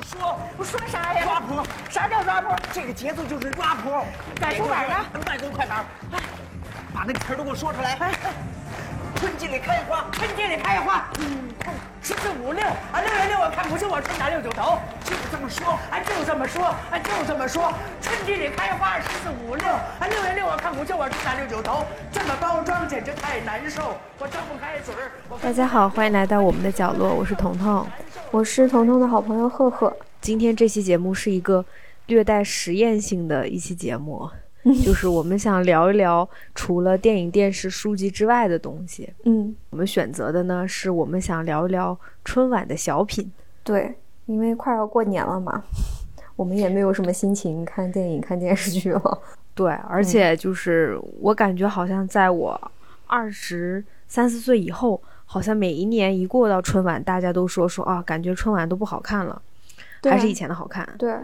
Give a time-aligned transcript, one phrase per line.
[0.00, 1.22] 么说，我说啥呀？
[1.24, 2.54] 抓谱，啥叫抓谱？
[2.72, 4.04] 这个节奏就是抓谱。
[4.36, 4.94] 赶出哪儿呢？
[5.26, 5.84] 慢工快板，
[6.94, 7.98] 把那词儿都给我说出来。
[9.20, 11.06] 春季里开花，春季里开花。
[11.20, 11.50] 嗯，
[12.00, 17.70] 十四五六啊，六月六我看不清，我春打六九头，就这么说，啊，就这么说，啊，就这么说。
[18.00, 25.12] 春季里开花，十四五六啊，六月六我看不清，我春打六九头，这么包装简直太难受，我张不开嘴儿。
[25.42, 27.86] 大家好，欢迎来到我们的角落，我是彤彤，
[28.30, 29.94] 我是彤彤的好朋友赫赫。
[30.22, 31.62] 今天这期节目是一个
[32.06, 34.30] 略带实验性的一期节目。
[34.84, 39.08] 就是我们想聊一聊除了电影、电视、书籍之外的东西。
[39.24, 43.30] 嗯，我们选择的呢是我们想聊一聊春晚的小品。
[43.64, 43.94] 对，
[44.26, 45.62] 因为快要过年了嘛，
[46.36, 49.22] 我们也没有什么心情看电影、看电视剧了。
[49.54, 52.70] 对，而且就是我感觉好像在我
[53.06, 59.40] 二十三四岁以后，好像每一年一过到春晚，大家都说说啊，感觉春晚都不好看了，
[60.02, 60.86] 还是以前的好看。
[60.98, 61.14] 对。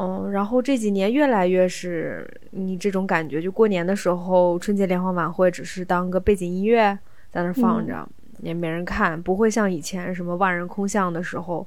[0.00, 6.98] 嗯，然后这几年越来越是你这种感觉，就过年的时候，春节联欢晚会只是当个背景音乐
[7.30, 8.08] 在那放着，
[8.40, 11.66] 也没人看，不会像以前什么万人空巷的时候。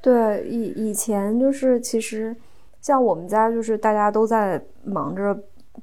[0.00, 2.36] 对，以以前就是其实
[2.80, 5.36] 像我们家就是大家都在忙着。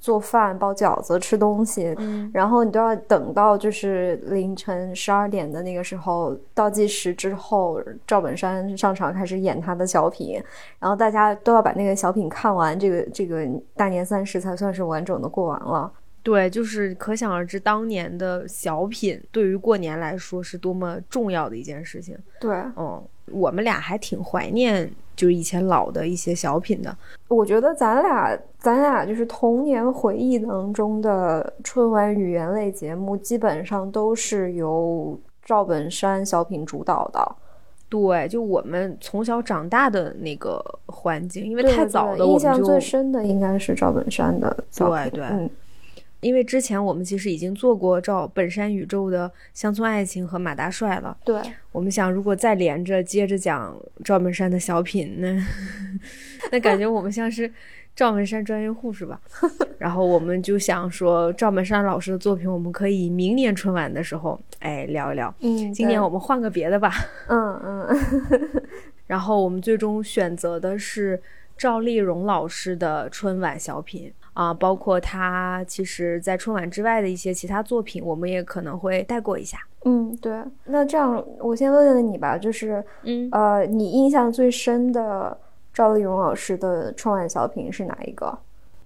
[0.03, 10.43] 做饭、包饺子、吃东西，嗯，然后你都要等到就是凌晨十二点的那个时候倒计时之后，赵本山上场开始演他的小品，
[10.77, 15.89] 然后大家都要把那个小品看完，这个这个大年三十才算是完整的过完了。
[16.21, 22.17] 对，就是可想而知，当年的小品对于过年来说是多么重要的一件事情。
[22.41, 23.01] 对，嗯，
[23.31, 24.91] 我们俩还挺怀念。
[25.15, 26.97] 就是以前老的一些小品的，
[27.33, 37.35] 我觉得咱俩咱俩就是童年回忆当中的春晚语言类节目，基本上都是由赵本山小品主导的。
[37.89, 44.55] 对，就我们从小长大的那个环境，因为太早的，印象最深的应该是赵本山的。
[44.75, 45.49] 对对，嗯。
[46.23, 51.15] 因为之前我们其实已经做过赵本山宇宙的《乡村爱情》和马大帅了。
[51.23, 51.39] 对，
[51.71, 55.45] 我们想如果再连着接着讲赵本山的小品，那
[56.51, 57.51] 那感觉我们像是
[57.95, 59.19] 赵本山专业户是吧？
[59.77, 65.33] 然后我们就想说，赵本山老师的作品，我们可以明年春晚的时候哎聊一聊。
[65.41, 66.91] 嗯，今年我们换个别的吧。
[67.27, 67.99] 嗯嗯。
[69.05, 71.21] 然后我们最终选择的是
[71.57, 74.11] 赵丽蓉老师的春晚小品。
[74.33, 79.57] 啊，包括他其实，在春晚之外的一些其他作品，我们也可能会带过一下。
[79.85, 80.33] 嗯，对。
[80.65, 85.37] 那这样，我先问问你吧，就是，嗯，呃，你印象最深的
[85.73, 88.37] 赵丽蓉老师的春晚小品是哪一个？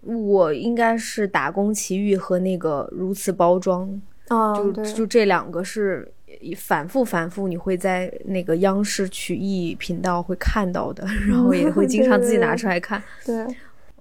[0.01, 3.89] 我应该是《打工奇遇》和那个《如此包装》
[4.35, 6.09] 啊，就就这两个是
[6.55, 13.01] 反复反复，你会在那个央视曲艺频道会看到的， 然后也会 经常自己拿出来看。
[13.25, 13.45] 对。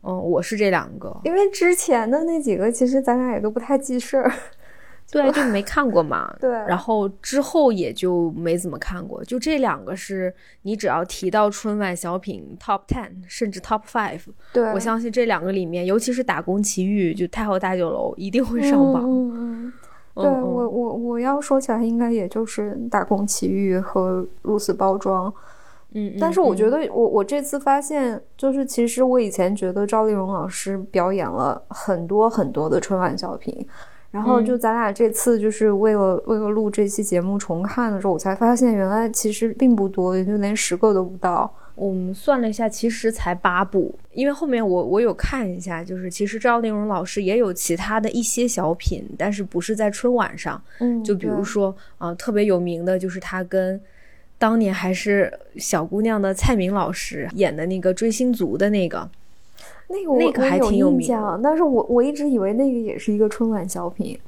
[0.07, 4.33] 嗯，我是这两个，因为之前的那几个其实咱俩也都不太记事儿，
[5.11, 6.33] 对，就没看过嘛。
[6.39, 14.21] 对，然后之后也就没怎么看过，就这两个是你只要提到春晚小品 top ten 甚至 top five，
[14.53, 19.03] 对，我相信这两个里面，尤其是打工奇遇，就太后大酒楼一定会上榜。
[19.05, 19.73] 嗯嗯，
[20.15, 25.33] 对我我我要说起来，应该也就是打工奇遇和如此包装。
[25.99, 33.67] 嗯，但是我觉得我我这次发现，就是其实我以前觉得赵丽蓉老师表演了很多很多的春晚小品，
[34.11, 41.51] 然后就咱俩这次就是为了为了录这期节目重看的时候，我才发现原来其实并不多，也就连十个都不到。
[41.75, 50.63] 我们算了一下，其实才八部，因为后面我我有看一下，就是其实赵丽蓉老师也有其他的一些小品，但是不是在春晚上。
[50.81, 53.81] 嗯，就比如说啊，特别有名的就是她跟。
[54.39, 59.09] 当年还是小姑娘的蔡明老师演的那个追星族的那个，
[59.89, 61.09] 那个那个还挺有名，
[61.43, 64.19] 但是我我一直以为那个也是一个春晚小品。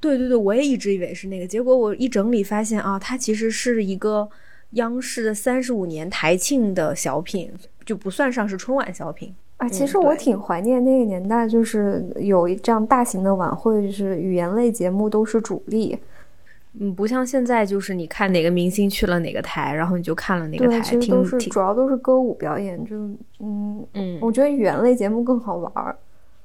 [0.00, 4.28] 对对对，我也一直以为是那个，结果我一整理发现啊，它其实是一个
[4.70, 7.52] 央视的三十五年台庆的小品，
[7.84, 9.68] 就不算上是春晚小品啊。
[9.68, 15.98] 其实我挺怀念那个年代，就是有一这样大型的晚会，就是语言类节目都是主力。
[16.80, 20.80] 嗯，不像现在，就是你看哪个明星去了哪个台，然后你就看了哪个台。
[20.80, 22.96] 其实都是主要都是歌舞表演，就
[23.40, 25.96] 嗯嗯，我觉得语言类节目更好玩儿。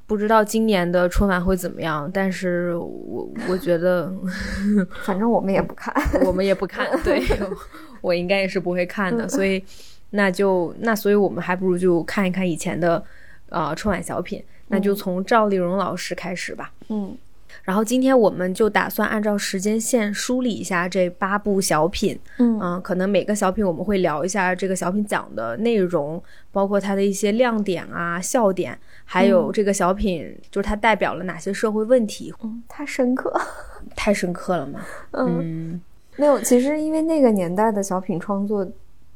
[0.06, 4.12] 不知道今年的春晚会怎么样，但是我我觉得，
[5.06, 5.94] 反正我们也不看，
[6.25, 6.88] 我们也不看。
[7.03, 7.21] 对，
[8.01, 9.63] 我应该也是不会看的，所以
[10.09, 13.03] 那就那，所以我们还不如就看一看以前的
[13.50, 14.44] 呃春晚小品。
[14.69, 16.71] 那就从赵丽蓉老师开始吧。
[16.89, 17.15] 嗯。
[17.61, 26.21] 然后今天我们就打算按照时间线梳理一下这八部小品，嗯嗯，可能每个小品我们会聊一下这个小品讲的内容，
[26.51, 33.33] 包括它的一些亮点啊、笑点，还有这个小品就是它代表了哪些社会问题，嗯，太深刻。
[33.95, 34.79] 太深刻了嘛。
[35.11, 35.81] 嗯，嗯，
[36.15, 38.65] 没有，其实因为那个年代的小品创作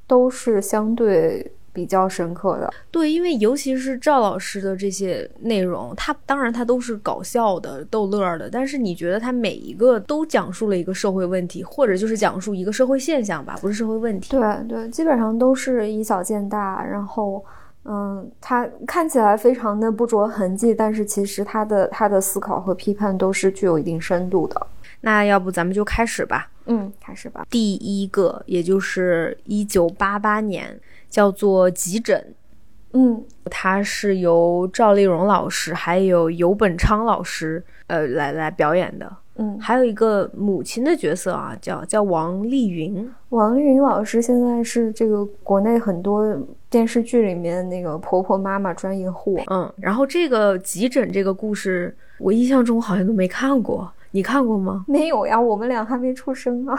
[0.06, 2.74] 都是相对比较深刻的。
[2.90, 14.32] 对，因为尤其是赵老师的这些内容，他当然他都是搞笑的、逗乐的，但是你觉得他每一个都讲述了一个社会问题，或者就是讲述一个社会现象吧，不是社会问题。
[14.32, 17.46] 对对，基本上都是以小见大，然后。
[17.90, 24.68] 嗯，他看起来非常的不着痕迹，但是其实他的他的思考和批判都是具有一定深度的。
[25.00, 26.50] 那要不咱们就开始吧。
[26.66, 27.46] 嗯，开始吧。
[27.50, 30.78] 第一个，也就是一九八八年，
[31.18, 32.16] 叫做《急诊》，
[32.94, 43.10] 嗯它是由赵丽蓉老师还有游本昌老师呃来来表演的，嗯，还有一个母亲的角色啊，叫叫王丽云。
[43.30, 49.40] 王丽云老师现在是这个国内很多电视剧里面那个婆婆妈妈专业户。
[49.48, 54.84] 嗯，然后这个急诊这个故事，我印象中好像都没看过，你看过吗？
[54.88, 56.76] 没有呀，我们俩还没出生啊。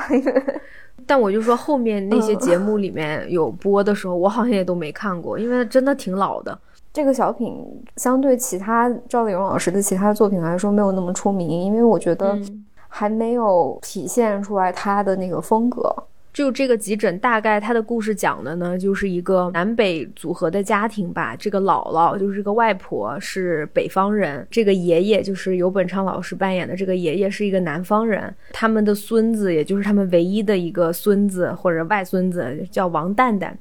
[1.06, 6.58] 但我就说后面那些节目里面有播的时候，我好像也都没看过，因为真的挺老的。
[6.92, 7.64] 这个小品
[7.96, 15.94] 相对其他赵丽蓉老师的其他作品来说没有那么出名，因为我觉得嗯还没有体现出来她的那个风格。
[16.38, 21.34] 就这个急诊，大概他的故事讲的呢，就是一个南北组合的家庭吧。
[21.34, 28.32] 这个姥姥就是这个外婆是北方人，这个爷爷就是由本昌老师扮演的这个爷爷是一个南方人。
[28.52, 33.58] 他们的孙子，也就是他们唯一的一个孙子或者外孙子，叫王蛋蛋。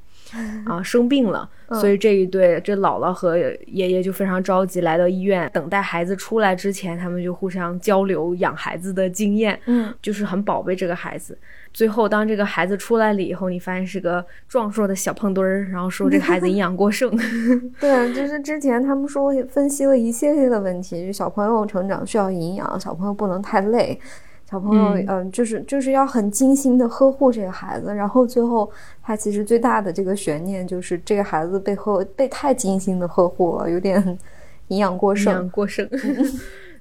[0.66, 11.38] 啊，生病了，所以这一对这姥姥和爷爷就非常着急，来到医院等待孩子出来之前，他们就互相交流养孩子的经验，嗯，就是很宝贝这个孩子。
[11.74, 17.16] 最后，当这个孩子出来了以后，你发现是个壮硕的小胖墩儿，然后说这个孩子营养过剩。
[17.80, 24.00] 对，就是之前他们说分析了一系列的问题，就小朋友成长需要营养，小朋友不能太累。
[24.50, 28.70] 小朋友，嗯嗯、就是就是要很精心的呵护这个孩子，然后最后
[29.04, 34.02] 他其实最大的这个悬念就是这个孩子被呵被太精心的呵护了，有点
[34.70, 35.50] 营养过营养剩。
[35.50, 35.90] 过剩。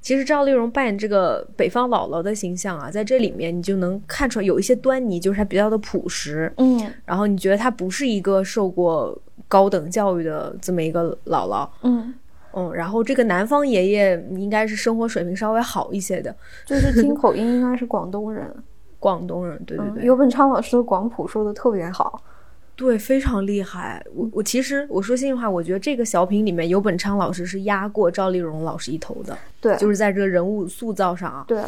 [0.00, 12.14] 其实赵丽蓉扮演这个北方姥姥的形象啊，在这里面你就能看出来有一些端倪，就是她比较的朴实，嗯然后你觉得她不是一个受过高等教育的这么一个姥姥，嗯，
[12.56, 18.53] 嗯，然后这个南方爷爷应该是生活水平稍微好一些的，就是听口音应该是广东人。
[18.99, 22.20] 广东人，对对嗯，对，尤本昌老师的广普说的特别好。
[22.75, 24.05] 对，非常厉害。
[24.14, 31.44] 我我其实我说心里话，我觉得这个小品里面尤本昌老师是压过赵丽蓉老师一头的，对，就是在这个人物塑造上啊。
[31.47, 31.62] 对，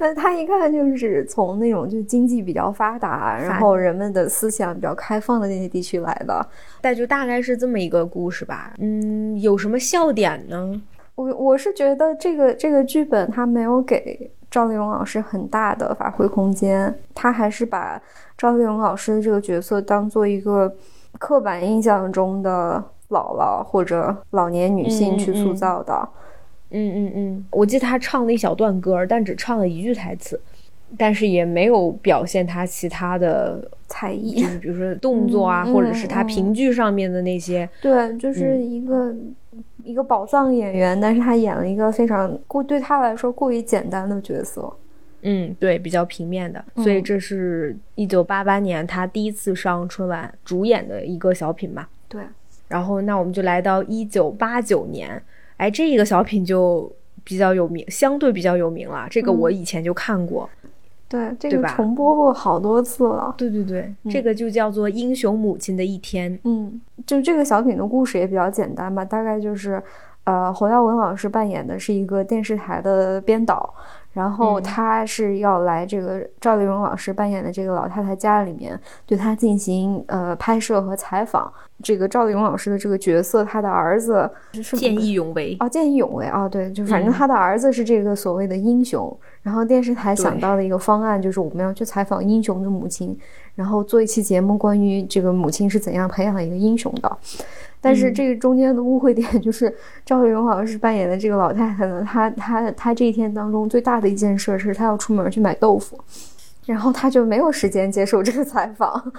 [0.00, 6.44] 但他一看就是从那种就经济比较发达，然后人们的思想比较开放的那些地区来的。
[6.80, 8.72] 但就大概是这么一个故事吧。
[8.78, 10.80] 嗯，有什么笑点呢？
[11.16, 18.00] 我我是觉得这个这个剧本它没有给赵丽蓉老师很大的发挥空间，他还是把
[18.38, 20.74] 赵丽蓉老师的这个角色当做一个
[21.18, 25.92] 刻板印象中的姥姥或者老年女性去塑造的。
[25.92, 26.16] 嗯嗯
[26.70, 30.40] 嗯嗯嗯，我记得他唱了一小段歌，但只唱了一句台词，
[30.96, 37.68] 但是也没有表现他其他的，才艺就，是比如说动作啊， 嗯或者是他嗯评剧上面的那些。
[37.80, 39.14] 对，就是一个、
[39.84, 44.72] 一个宝藏演员，但是他演了一个非常过对他来说过于简单的角色。
[45.22, 51.88] 嗯，对，比较平面的，嗯所以这是一九八八年他第一次上春晚主演的一个小品吧。
[52.08, 52.22] 对，
[52.68, 55.22] 然后那我们就来到一九八九年，
[55.60, 56.90] 哎，这一个小品就
[57.22, 59.06] 比较有名，相对比较有名了。
[59.10, 60.48] 这个我以前就看过。
[61.06, 63.34] 对，这个重播过好多次了。
[63.36, 66.32] 对对对，这个就叫做《英雄母亲的一天》。
[66.44, 69.82] 嗯，就这个小品的故事也比较简单吧，大概就是，
[70.24, 73.74] 呃，侯耀文老师扮演的是一个电视台的编导，
[74.12, 81.52] 然后嗯他是要来这个赵丽蓉老师扮演的这个老太太家里面，对她进行呃拍摄和采访。
[81.82, 85.56] 这个赵丽蓉老师的这个角色，她的儿子是见义勇为。
[85.60, 93.16] 哦，见义勇为啊，对，就反正嗯他的儿子是这个所谓的英雄，然后电视台想到了一个方案，就是我们要去采访英雄的母亲，
[93.54, 97.18] 然后做一期节目关于这个母亲是怎样培养一个英雄的。
[97.80, 105.98] 但是嗯这个中间的误会点就是赵丽蓉老师扮演的这个老太太呢，她她她这一天当中最大的一件事是她要出门去买豆腐，
[106.66, 109.02] 然后她就没有时间接受这个采访。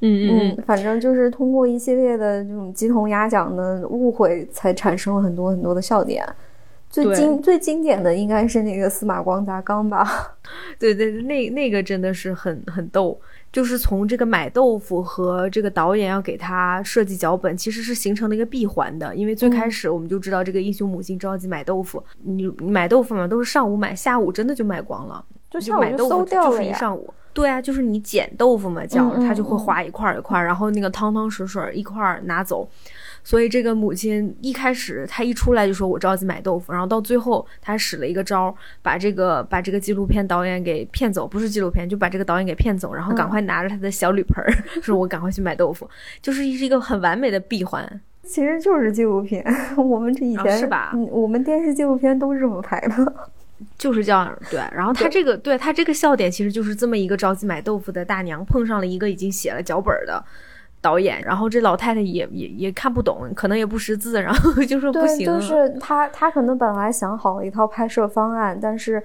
[0.00, 6.26] 嗯嗯嗯，反正就是通过一系列的这种鸡同鸭讲的误会，才产生了很多很多的笑点。
[7.02, 10.36] 最经最经典的应该是那个司马光砸缸吧？
[10.78, 13.20] 对对，那那个真的是很很逗，
[13.52, 19.14] 就是从这个买豆腐和这个导演要给他设计脚本，其实是形成了一个闭环的。
[19.16, 26.64] 因为最开始我们就知道这个英雄母亲着急买豆腐，你你买豆腐嘛都是上午买，下午真的就卖光了，就下午就馊买豆腐就是。
[26.64, 27.12] 一上午。
[27.32, 32.68] 对啊，就是你捡豆腐嘛，叫嗯嗯它就会嗯划一块儿一块儿，然后那个汤汤水水儿一块儿拿走。
[33.24, 45.88] 所以这个母亲一开始她一出来就说我着急买豆腐，然后到最后她使了一个招儿，把这个把这个纪录片导演给骗走，不是纪录片，就把这个导演给骗走，然后赶快拿着他的小铝盆儿， 说我赶快去买豆腐，
[46.20, 48.00] 就是一个很完美的闭环。
[48.22, 49.44] 其实就是纪录片，
[49.76, 53.30] 我们这以前、啊是吧嗯，我们电视纪录片都是这么拍的。
[53.78, 54.60] 就是这样，对。
[54.72, 60.22] 然后他这个，对他这个笑点，其实就是这么一个着急买豆腐的大娘碰上了一个已经写了脚本的
[60.84, 69.02] 导演，然后这老太太也也也看不懂，可能也不识字， 然后就说不对，行，就是他，他可能本来想好了一套拍摄方案，但是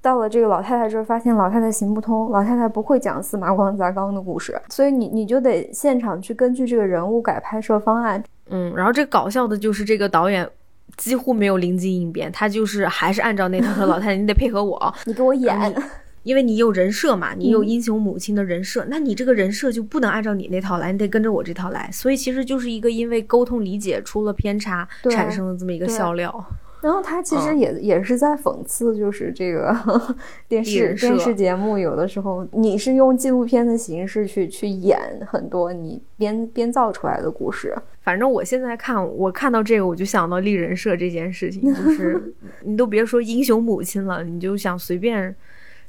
[0.00, 8.22] 到了这个老太太这儿，发现老太太行不通，老太太不会讲司马光砸缸的故事，所以你你就得现场去根据这个人物改拍摄方案。
[8.50, 8.72] 嗯。
[8.76, 10.48] 然后这搞笑的就是这个导演
[10.96, 15.82] 几乎没有灵机应变，他就是还是按照那套说老太太，你得配合我， 你给我演，嗯
[16.26, 21.88] 因为你有人设嘛，你有嗯英雄母亲的人设，那你这个人设就不能按照你那套来，你得跟着我这套来。
[21.92, 26.44] 所以其实就是一个因为沟通理解出了偏差产生的这么一个笑料。
[26.82, 29.72] 然后他其实嗯也、也是在讽刺，就是这个
[30.48, 37.72] 电视电视节目有的时候你是用纪录片的形式去去演很多你编编造出来的故事。
[38.02, 42.34] 反正我现在看，我看到这个我就想到立人设这件事情，就是
[42.66, 45.34] 你都别说英雄母亲了，你就想随便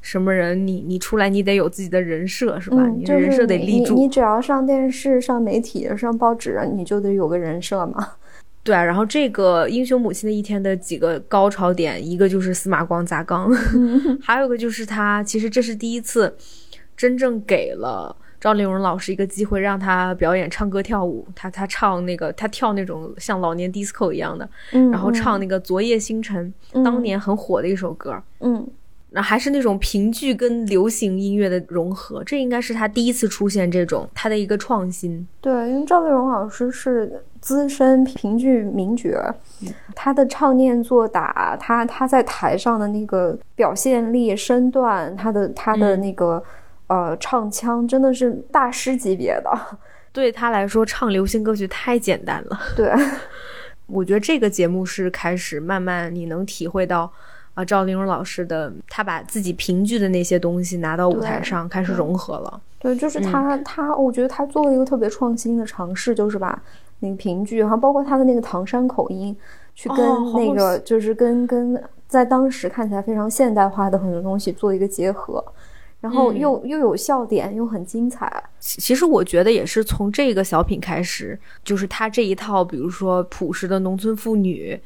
[0.01, 2.87] 什么人，你你出来你得有自己的人设是吧？
[2.87, 3.93] 你人设得立住。
[3.93, 8.13] 你你只要上电视、上媒体、上报纸，你就得有个人设嘛。
[8.63, 13.49] 对啊，然后这个英雄母亲的一天的几个高潮点，一个就是司马光砸缸，
[14.21, 16.35] 还有一个就是他其实这是第一次
[16.95, 18.15] 真正给了。
[18.39, 28.65] 赵丽蓉老师一个机会让他表演唱歌跳舞，他他唱那个他跳那种像老年 disco 一样的，嗯，然后唱那个《昨夜星辰》，嗯当年很火的一首歌，嗯，
[29.09, 35.25] 那还是那种评剧跟流行音乐的融合，这应该是他第一次出现这种他的一个创新。
[35.39, 39.33] 对，因为赵丽蓉老师是资深评剧名角，
[39.95, 46.43] 她的唱念做打，她她在台上的那个表现力、身段，她的她的嗯那个、
[46.87, 49.77] 呃唱腔，真的是大师级别的。
[50.11, 52.59] 对他来说，唱流行歌曲太简单了。
[52.75, 52.91] 对，
[53.85, 57.11] 我觉得这个节目是开始慢慢你能体会到，
[57.57, 62.61] 啊，赵丽蓉老师的她把自己评剧的那些东西拿到舞台上，开始融合了。
[62.77, 66.61] 对，就是他，他，我觉得他做了一个特别创新的尝试，就是把
[66.99, 69.35] 那个评剧，然后包括他的那个唐山口音，
[69.73, 69.97] 去跟
[70.33, 75.43] 那个，就是跟跟在当时看起来非常现代化的很多东西做一个结合，
[75.99, 78.31] 然后嗯又、又有笑点，又很精彩。
[78.59, 84.79] 其其实我觉得也是从这个小品开始，就是他这一套，比如说朴实的农村妇女，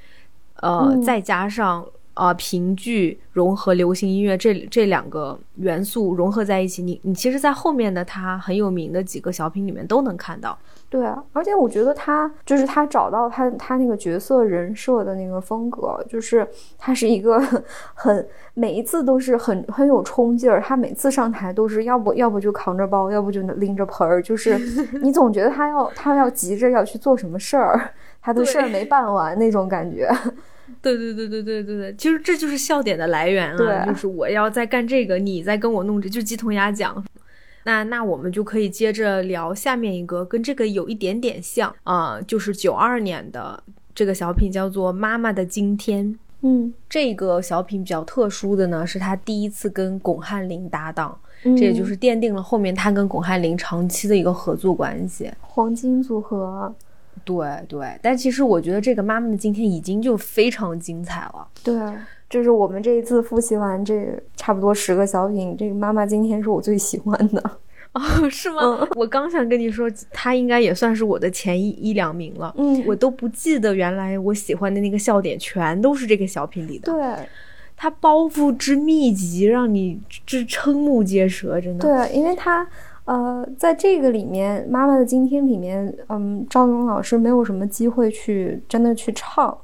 [0.61, 10.57] 呃，嗯再加上啊评剧融合流行音乐这这两个元素融合在一起，你你其实，在后面的他很有名的几个小品里面都能看到。
[10.89, 16.45] 对啊，而且我觉得他就是他找到他他那个角色人设的那个风格，就是
[16.77, 17.41] 他是一个
[17.95, 24.59] 很每一次都是很很有冲劲儿，他每次上台都是要不要不就扛着包，要不就拎着盆儿，就是
[25.01, 30.11] 你总觉得他要他要急着要去做什么事儿，他的事儿没办完那种感觉。
[30.81, 37.03] 对对对对对对对，其实这就是笑点的来源啊，就是我要在干这个，你在跟我弄这，就鸡同鸭讲。
[37.63, 46.07] 那那我们就可以接着聊下面一个，跟这个有一点点像啊、就是九二年的这个小品叫做《妈妈的今天》。
[46.41, 55.31] 嗯，这个小品比较特殊的呢，是他第一次跟巩汉林搭档，嗯这也就是奠定了后面他跟巩汉林长期的一个合作关系。
[55.41, 56.73] 黄金组合。
[57.23, 61.47] 对对，但其实我觉得这个《妈妈的今天》已经就非常精彩了。
[61.63, 61.73] 对，
[62.29, 67.57] 就是我们这一次复习完这差不多十个小品，这个妈妈今天是我最喜欢的。
[67.93, 67.99] 哦，
[68.29, 68.87] 是吗？
[68.95, 72.53] 我刚想跟你说，他应该也算是我的前一一两名了。
[72.57, 76.91] 嗯我都不记得原来我喜欢的那个笑点全都是这个小品里的。
[76.91, 77.27] 对，
[77.75, 81.85] 他包袱之密集，让你这瞠目结舌，真的。
[81.85, 82.65] 对，因为他
[83.11, 89.57] 呃，在这个里面，《妈妈的今天》里面，嗯，赵勇老师没有什么机会去真的去唱。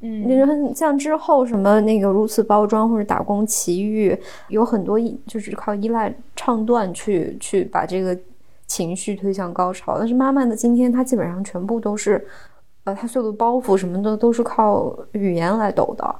[0.00, 4.14] 嗯，你说像之后什么那个如此包装或者打工奇遇，
[4.48, 8.14] 有很多依就是靠依赖唱段去去把这个
[8.66, 9.96] 情绪推向高潮。
[9.98, 12.22] 但是《妈妈的今天》它基本上全部都是
[12.84, 16.14] 呃，他所有的包袱什么的都是靠语言来抖的。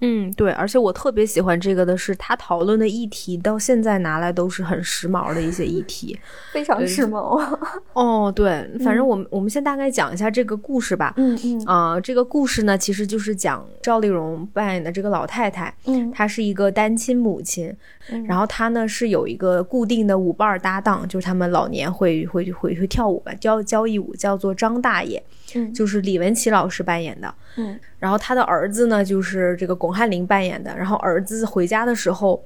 [0.00, 6.18] 嗯，对，而且我特别喜欢这个的是，他讨论的议题到现在拿来都是很时髦的一些议题，
[6.52, 7.40] 非常时髦。
[7.94, 11.14] 哦，对，反正我们、我们先大概讲一下这个故事吧。
[11.16, 17.74] 嗯嗯啊、这个故事呢，其实就是讲赵丽蓉扮演的这个老太太，嗯她是一个单亲母亲，
[18.10, 25.22] 嗯然后她呢是有一个固定的舞伴搭档，就是他们老年会会会会跳舞吧，交交谊舞，叫做张大爷，
[25.56, 27.34] 嗯就是李文琪老师扮演的。
[27.56, 30.76] 嗯然后他的儿子呢，就是这个巩汉林扮演的。
[30.76, 32.44] 然后儿子回家的时候，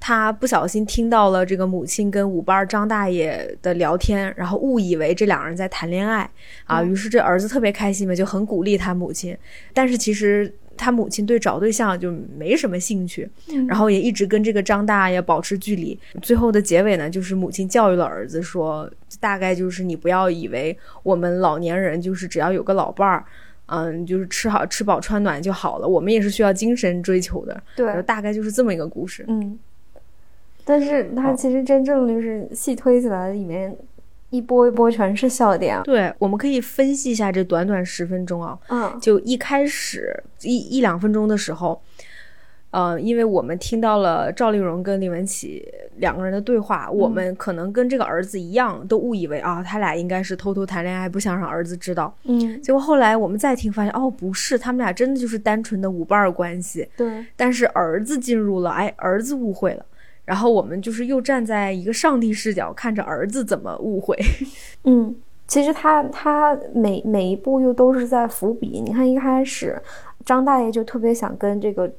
[0.00, 6.28] 他不小心听到了这个母亲跟舞伴张大爷的聊天，然后误以为这两人在谈恋爱
[6.64, 6.82] 啊。
[6.82, 9.36] 于是这儿子特别开心嘛，就很鼓励他母亲。
[9.72, 13.28] 但是其实他母亲对找对象就没什么兴趣，
[13.66, 15.98] 然后也一直跟这个张大爷保持距离。
[16.22, 23.24] 最后的结尾呢，就是母亲教育了儿子说，大概就是你不要以为我们老年人就是只要有个老伴儿。
[23.70, 25.86] 嗯，就是吃好吃饱穿暖就好了。
[25.86, 29.26] 我们也是需要精神追求的，对，大概就是这么一个故事。
[29.28, 29.58] 嗯。
[30.64, 33.76] 但是他其实真正就是细推起来，里面
[34.30, 35.80] 一波一波全是笑点。
[35.84, 41.80] 对，我们可以分析一下这短短十分钟啊，嗯就一开始一一两分钟的时候，
[42.70, 45.66] 呃，因为我们听到了赵丽蓉跟李文琪
[45.96, 52.14] 两个人的对话，我们可能跟这个儿子一样，都误以为啊，他俩应该是偷偷谈恋爱，不想让儿子知道。
[52.24, 56.86] 嗯，结果后来我们再听，发现哦，不是，他们俩真的就是单纯的舞伴儿关系。
[56.96, 59.86] 对，但是儿子进入了，哎，儿子误会了。
[60.28, 64.14] 然后我们就是又站在一个上帝视角看着儿子怎么误会，
[64.84, 65.16] 嗯，
[65.46, 68.82] 其实他他每每一步又都是在伏笔。
[68.84, 69.80] 你看一开始，
[70.26, 71.90] 张大爷就特别想跟这个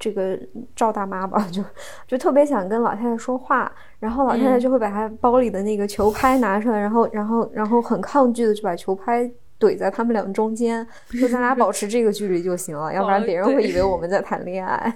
[0.00, 0.36] 这个
[0.74, 1.62] 赵大妈吧，就
[2.08, 9.30] 就特别想跟老太太说话，然后老太太嗯就会把她包里的那个球拍拿出来，然后然后然后很抗拒的就把球拍。
[9.58, 14.94] 怼在他们俩中间，说咱俩保持这个距离就行了，要不然哦别人会以为我们在谈恋爱。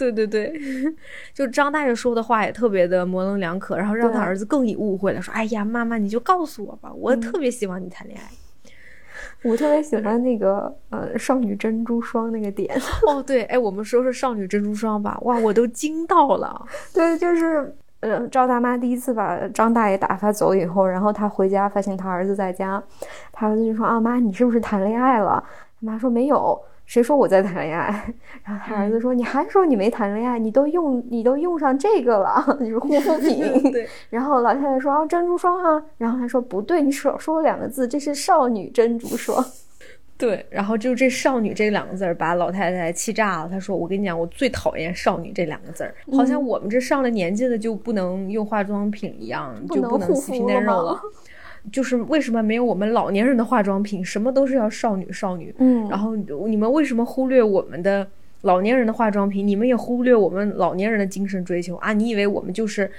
[0.00, 0.52] 对对对，
[1.34, 8.24] 就张大爷说的话也特别的模棱两可，然后让他儿子更以误会了，说：“哎呀，妈妈你就告诉我吧，我嗯特别喜欢你谈恋爱。
[9.42, 12.74] 我特别喜欢那个呃少女珍珠霜那个点，
[13.06, 16.66] 哦，对，哎，我们说说少女珍珠霜吧，哇，我都惊到了。
[16.94, 22.82] 对，就是呃，赵大妈第一次把张大爷打发走以后，然后她回家发现她儿子在家，
[23.32, 25.42] 她儿子就说：“啊妈，你是不是谈恋爱了？”
[25.80, 28.12] 他妈说：“没有。”谁说我在谈恋爱？
[28.42, 30.40] 然后他儿子说：“你还说你没谈恋爱？
[30.40, 33.38] 你都用你都用上这个了， 就是护肤品。
[33.70, 39.44] 对，然后老太太说：“啊，珍珠霜啊。”然后他说：“不对，你少说了两个字，这是少女珍珠霜。
[40.18, 43.48] 对，然后就这“少女”这两个字儿把老太太气炸了。
[43.48, 51.00] 她说：“我跟你讲，我最讨厌‘少女’这两个字儿，好像我们这上了年纪的就不能用化妆品一样，就不能护肤了。
[51.72, 55.54] 就是为什么没有我们老年人的化妆品，什么都是要少女少女？
[55.58, 58.06] 嗯然后你们为什么忽略我们的
[58.42, 59.46] 老年人的化妆品？
[59.46, 61.92] 你们也忽略我们老年人的精神追求啊？
[61.92, 62.90] 你以为我们就是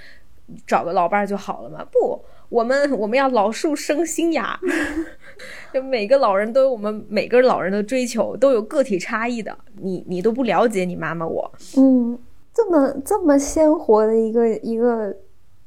[0.67, 1.85] 找个老伴儿就好了吗？
[1.91, 2.19] 不，
[2.49, 4.59] 我们我们要老树生新芽。
[5.73, 9.57] 就每个老人都有我们每个老人的追求，都有个体差异的。
[9.81, 12.19] 你你都不了解你妈妈我，嗯，
[12.53, 15.15] 这么这么鲜活的一个一个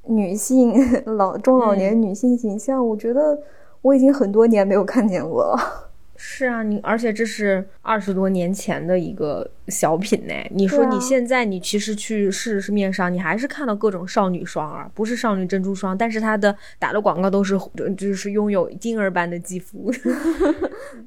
[0.06, 0.74] 女性
[1.16, 3.38] 老中老年女性形象，我觉得
[3.82, 5.80] 我已经很多年没有看见过了。
[6.16, 10.34] 是啊，你而且这是二十多年前的一个小品呢。
[10.54, 17.58] 你说你现在你其实去市市面上，你还是看到各种少女霜啊，不是少女珍珠霜，但是它的打的广告都是
[17.96, 19.90] 就是拥有婴儿般的肌肤。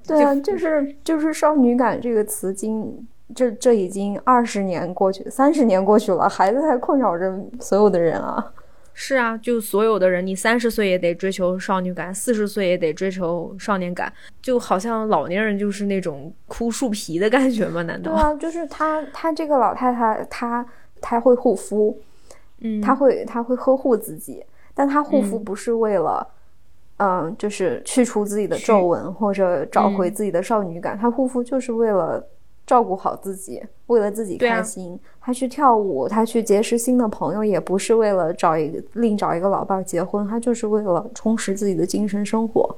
[0.06, 8.46] 对啊，就是就是少女感这个词经，这这已经二十年过去，三十年过去了，还在困扰着所有的人啊。
[9.00, 17.84] 是啊，就所有的人，你三十岁也得追求少女感，四十岁也得追求少年感，就好像老年人就是那种枯树皮的感觉吗？
[17.84, 18.12] 难道？
[18.12, 20.66] 对啊，就是她，她这个老太太，她
[21.00, 21.96] 她会护肤，
[22.62, 26.28] 嗯，她会她会呵护自己，但她护肤嗯不是为了，
[26.98, 32.28] 嗯、就是去除自己的皱纹或者找回嗯自己的少女感，她护肤就是为了
[32.68, 35.00] 照顾好自己，为了自己开心。
[35.22, 42.78] 他去跳舞，他去结识新的朋友，也不是为了找一个另找一个老伴结婚，他就是为了充实自己的精神生活。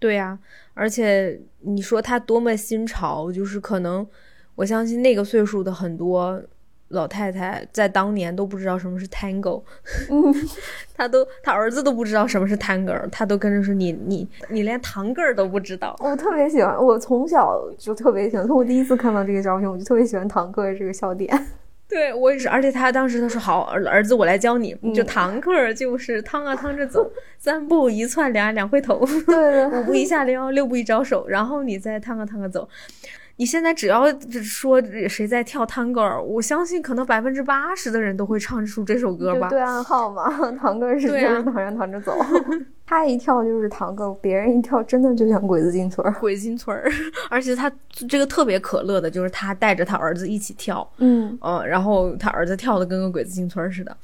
[0.00, 0.38] 对呀、
[0.74, 4.06] 而且你说他多么新潮，就是可能
[4.56, 6.40] 我相信那个岁数的很多
[6.88, 9.62] 老太太在当年都不知道什么是 tango，
[10.10, 10.34] 嗯，
[10.96, 15.94] 他都他儿子都不知道什么是 tango，他都跟着说你你你连堂个儿都不知道。
[16.00, 18.46] 我特别喜欢，我从小就特别喜欢。
[18.46, 21.46] 从我第一次看到这个照片，我就特别喜欢堂哥这个笑点。
[21.88, 32.68] 对我也是，而且他当时他说好，儿儿子我来教你，嗯就堂客就是趟啊趟着走， 三步一窜，两两回头，对对五步一下撩，六步一招手，然后你再趟啊趟啊走。
[33.38, 34.04] 你现在只要
[34.42, 39.48] 说谁在跳探戈儿，我相信可能百分之八十的人都会唱出这首歌吧。
[39.48, 40.28] 对暗号嘛，
[40.60, 42.12] 堂哥是就对啊是堂上堂着走，
[42.88, 46.10] 他一跳就是堂哥，别人一跳真的就像鬼子进村儿。
[46.18, 46.90] 鬼进村儿，
[47.28, 47.70] 而且他
[48.08, 53.94] 这个特别可乐的，就是他带着他儿子一起跳，嗯，嗯，然后他儿子跳的跟个鬼子进村儿似的，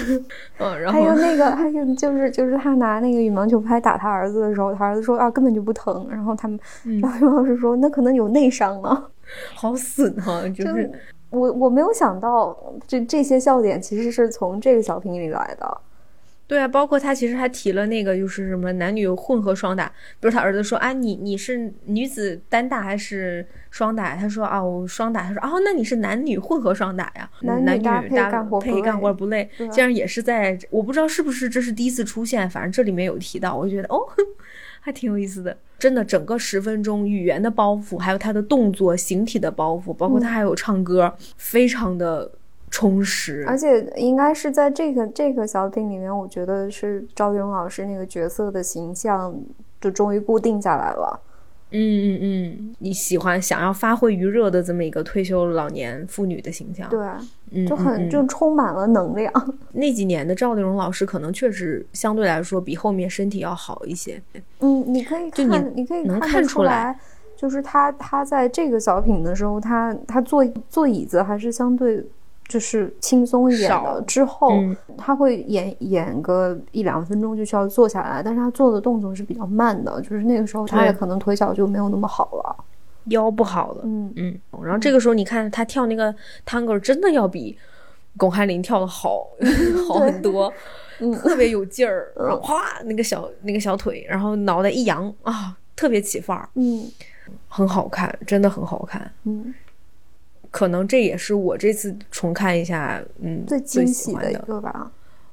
[0.60, 9.04] 嗯，然后还有后那个，还有就是就是他拿那个羽毛球拍打他儿子的时候，他儿子说啊根本就不疼，然后他们，嗯然后羽老师说那可能有内伤 呢。
[9.54, 10.92] 好损啊、就就是
[11.30, 12.54] 我我没有想到
[12.86, 15.78] 这这些笑点其实是从这个小品里来的。
[16.46, 19.86] 对啊，包括他其实还提了那个，就是什么男女混合双打，
[20.20, 24.14] 比如他儿子说啊，你你是女子单打还是双打？
[24.14, 25.22] 他说啊，我双打。
[25.22, 27.28] 他说哦，那你是男女混合双打呀？
[27.40, 34.00] 男男女搭配搭干活不配干累活不累，对啊这样也是在我不知道是不是这是第一次出现，反正这里面有提到，我就觉得哦，
[34.80, 35.56] 还挺有意思的。
[35.78, 42.30] 真的，整个十分钟语言的包袱，还有他的动作形体的包袱，包括他还有唱歌，非常的
[42.70, 43.44] 充实。
[43.46, 49.34] 而且应该是在这个这个小品里面，我觉得是赵丽蓉老师那个角色的形象
[49.80, 51.20] 就终于固定下来了。
[51.76, 57.00] 嗯嗯嗯，你喜欢想要发挥余热的这么一个退休老年妇女的形象，对，
[57.50, 59.32] 嗯，就很就充满了能量。
[59.72, 64.22] 那几年的赵丽蓉老师可能确实相对来说比后面身体要好一些。
[64.60, 67.00] 嗯，你可以看，你可以能看看出来得出来，
[67.34, 72.04] 就是他他在这个小品的时候，他他坐坐椅子还是相对
[72.48, 73.94] 就是轻松一点少。
[73.94, 74.02] 的。
[74.02, 74.76] 之后、嗯。
[74.96, 82.64] 他会演演个一两分钟就需要坐下来，但是他做的动作是比较慢的，就是那个时候他也可能腿脚就没有那么好了。
[83.06, 86.14] 腰不好了，嗯，嗯，然后这个时候你看他跳那个
[86.46, 87.54] 探戈，真的要比
[88.16, 89.26] 巩汉林跳的好
[89.86, 90.50] 好很多，
[91.00, 96.90] 嗯特别有劲儿，然后哗那个小那个小腿，然后脑袋一扬啊，特别起范儿，嗯。
[97.48, 99.10] 很好看，真的很好看。
[99.24, 99.54] 嗯，
[100.54, 104.36] 可能这也是我这次重看一下，嗯，最最惊喜的一。
[104.36, 104.88] 个吧，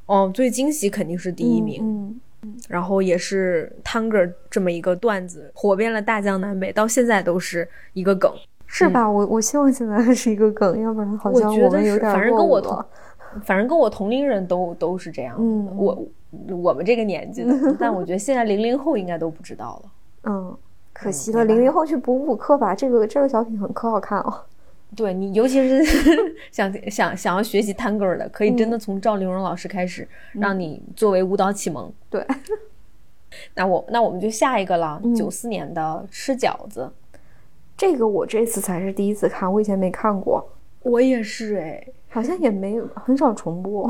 [0.07, 8.33] 哦，最惊喜肯定是第一名，嗯，然后也是 Tanger 这么一个段子火遍了大江南北，到现在都是一个梗。
[8.65, 9.07] 是吧？
[9.07, 12.85] 我我希望现在还是一个梗，要不然好我像觉得是，们有点反正跟我同
[13.43, 15.71] 反正跟我同龄人都都是这样子的。
[15.71, 16.07] 嗯我
[16.55, 19.91] 我们这个年纪的， 但我觉得现在零零后应该都不知道了。
[20.23, 20.57] 嗯，
[20.93, 22.73] 可嗯惜了，零零后去补补课吧。
[22.73, 24.33] 这个这个小品很可好看哦。
[24.95, 25.83] 对你，尤其是
[26.51, 31.91] 想想想要学习探戈的，可以真的从赵丽蓉老师开始，让你作为舞蹈启蒙。
[32.09, 32.25] 对，
[33.55, 36.91] 那我那我们就下一个了，嗯九四年的吃饺子。
[37.77, 40.47] 这个我这次才是第一次看，我以前没看过，
[40.83, 43.89] 我也是哎，好像也没有很少重播。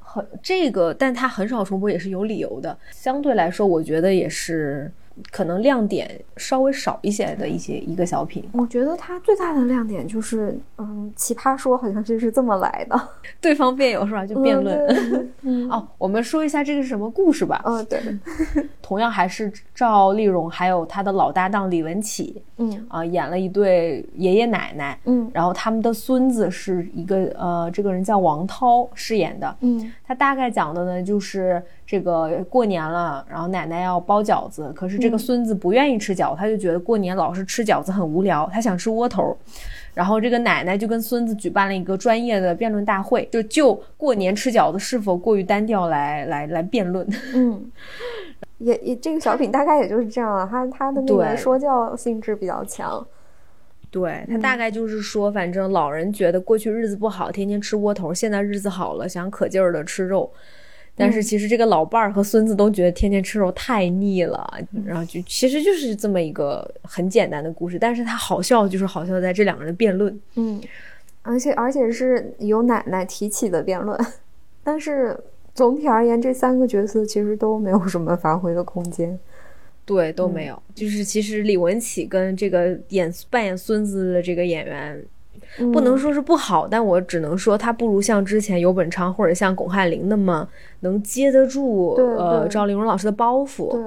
[0.00, 2.76] 很这个，但它很少重播也是有理由的。
[2.90, 4.90] 相对来说，我觉得也是
[5.30, 8.44] 可能亮点稍微少一些的一些一个小品。
[8.52, 13.08] 我觉得它最大的亮点就是，嗯，奇葩说好像就是这么来的，
[13.40, 14.26] 对方辩友是吧？
[14.26, 14.76] 就辩论。
[14.86, 17.62] 嗯嗯 哦，我们说一下这个是什么故事吧。
[17.64, 18.00] 嗯，对，
[18.80, 24.98] 同样还是赵丽蓉还有她的老搭档李文启嗯啊、演了一对爷爷奶奶。
[25.04, 29.56] 嗯然后他们的孙子是一个呃，这个人叫王涛饰演的。
[29.60, 39.34] 嗯他大概讲的呢，就是这个过年了，然后奶奶要包饺子，可是这个孙子不愿意吃饺子，他就觉得过年老是吃饺子很无聊，他想吃窝头。
[39.94, 47.08] 然后这个奶奶就跟孙子举办了一个专业的辩论大会，就就过年吃饺子是否过于单调来来来辩论。
[47.32, 47.72] 嗯，
[48.58, 53.02] 也也这个小品大概也就是这样了，他他的那个说教性质比较强。
[53.92, 60.32] 对他大概就是说，反正老人觉得过去日子不好，天天吃窝头，现在日子好了，想可劲儿的吃肉。
[60.94, 70.18] 但是其实这个老伴儿和孙子都觉得天天吃肉太腻了，然后就其实就是这么一个很简单的故事，但是它好笑就是好笑在这两个人辩论。
[70.36, 70.60] 嗯，
[71.22, 73.98] 而且而且是由奶奶提起的辩论，
[74.64, 75.18] 但是
[75.54, 79.18] 总体而言，这三个角色其实都没有什么发挥的空间。
[79.94, 80.62] 对，都没有。
[80.74, 85.04] 就是其实李文启跟这个演扮演孙子的这个演员，
[85.72, 90.48] 不能说是不好，但我只能说他不如像之前游本昌或者像巩汉林那么
[90.80, 93.72] 能接得住对呃赵丽蓉老师的包袱。
[93.72, 93.82] 对，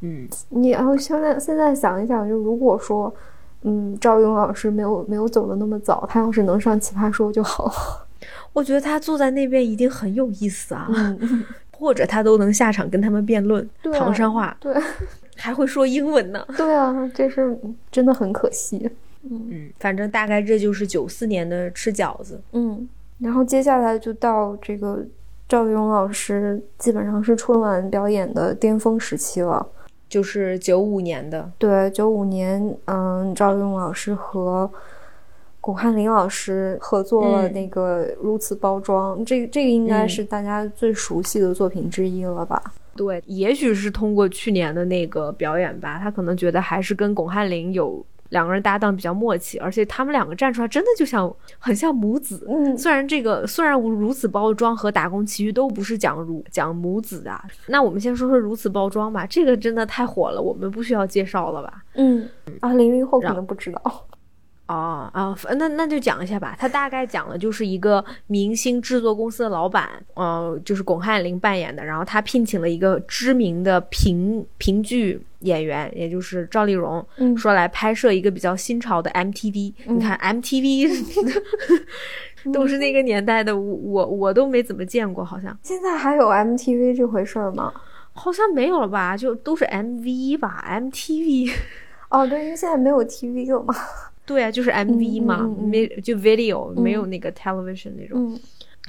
[0.00, 3.14] 嗯，你然后现在现在想一想，就如果说，
[3.62, 7.72] 嗯，赵丽蓉老师没有没有走的那么早，他要是能上《奇葩说》就好了。
[8.54, 11.44] 我觉得他坐在那边一定很有意思啊，嗯，
[11.84, 14.74] 或者他都能下场跟他们辩论唐山话，对
[15.36, 16.42] 还会说英文呢。
[16.56, 17.54] 对啊，这是
[17.90, 18.90] 真的很可惜。
[19.30, 22.40] 嗯，反正大概这就是九四年的吃饺子。
[22.52, 25.04] 嗯，然后接下来就到这个
[25.46, 29.66] 赵丽蓉老师基本上是春晚表演的巅峰时期了。
[30.06, 34.70] 就是九五年的，对，九五年，嗯，赵丽蓉老师和
[35.64, 42.62] 巩汉林老师合作了那个《如此包装》，这这个应该是大家最熟悉的作品之一了吧？
[42.94, 48.04] 对，也许是通过去年的那个表演吧，他可能觉得还是跟巩汉林有。
[48.30, 52.44] 两个人搭档比较默契，而且他们两个站出来真的就像很像母子。
[52.48, 59.24] 嗯，虽然这个虽然如此包装和打工奇遇都不是讲如讲母子啊，那我们先说说如此包装吧。
[59.24, 61.84] 这个真的太火了，我们不需要介绍了吧？
[61.94, 62.28] 嗯，
[62.60, 64.04] 啊，零零后可能不知道。
[64.74, 66.56] 哦啊，那那就讲一下吧。
[66.58, 71.84] 他大概讲的就是一个明星制作公司的老板，呃，就是巩汉林扮演的。
[71.84, 77.04] 然后他聘请了一个知名的评评剧演员，也就是赵丽蓉，
[77.36, 79.72] 说来拍摄一个比较新潮的 MTV。
[79.86, 80.88] 你看 MTV
[82.52, 87.72] 都是那个年代的，我我都没怎么见过，好像现在还有 MTV 这回事儿吗？
[88.12, 89.16] 好像没有了吧？
[89.16, 91.52] 就都是 MV 吧，MTV。
[92.10, 93.74] 哦，对，因为现在没有 TV 了嘛。
[94.26, 98.40] 对啊，就是 MV 嘛，没就 video，没有那个 television 那种，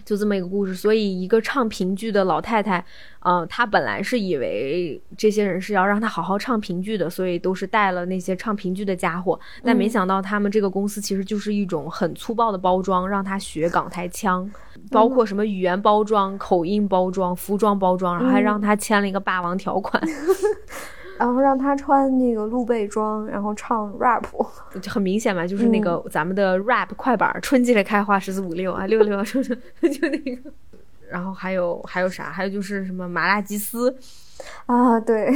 [0.05, 0.73] 就这么一个故事。
[0.73, 2.83] 所以一个唱评剧的老太太，
[3.19, 9.37] 嗯，她本来是以为这些人是要让她好好唱评剧的，所以都是带了那些唱评剧的家伙。
[9.61, 14.49] 但没想到他们这个公司其实就是一种很粗暴的包装，让她学港台腔，
[14.89, 20.01] 包括什么语言包装、口音包装、服装包装，然后还让她签了一个霸王条款。
[21.17, 24.23] 然后让他穿那个露背装，然后唱 rap，
[24.81, 29.55] 就很明显嘛，就是那个咱们的 rap 快板，春季的开花十四五六啊，六六是不是？
[29.89, 30.51] 就那个。
[31.09, 32.31] 然后还有还有啥？
[32.31, 33.95] 还有就是什么麻辣鸡丝
[34.65, 34.99] 啊？
[34.99, 35.31] 对，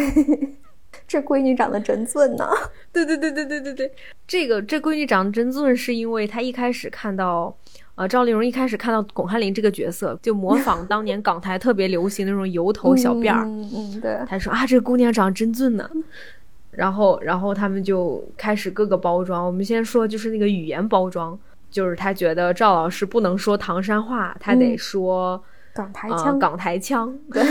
[1.08, 2.50] 这闺女长得真俊呐！
[2.92, 3.92] 对对对对对对对，
[4.28, 7.56] 这个这闺女长得真俊，是因为她一开始看到。
[8.00, 13.44] 呃，赵丽蓉一开始看到巩汉林这个角色，就模仿当年港台特别流行那种油头小辫儿。
[13.44, 14.18] 嗯嗯，对。
[14.26, 15.90] 他说啊，这个姑娘长得真俊呢。
[16.72, 19.46] 然后，然后他们就开始各个包装。
[19.46, 21.38] 我们先说就是那个语言包装，
[21.70, 26.40] 就是他觉得赵老师不能说唐山话，他得说港台腔。
[26.40, 27.20] 港台腔。
[27.34, 27.44] 对。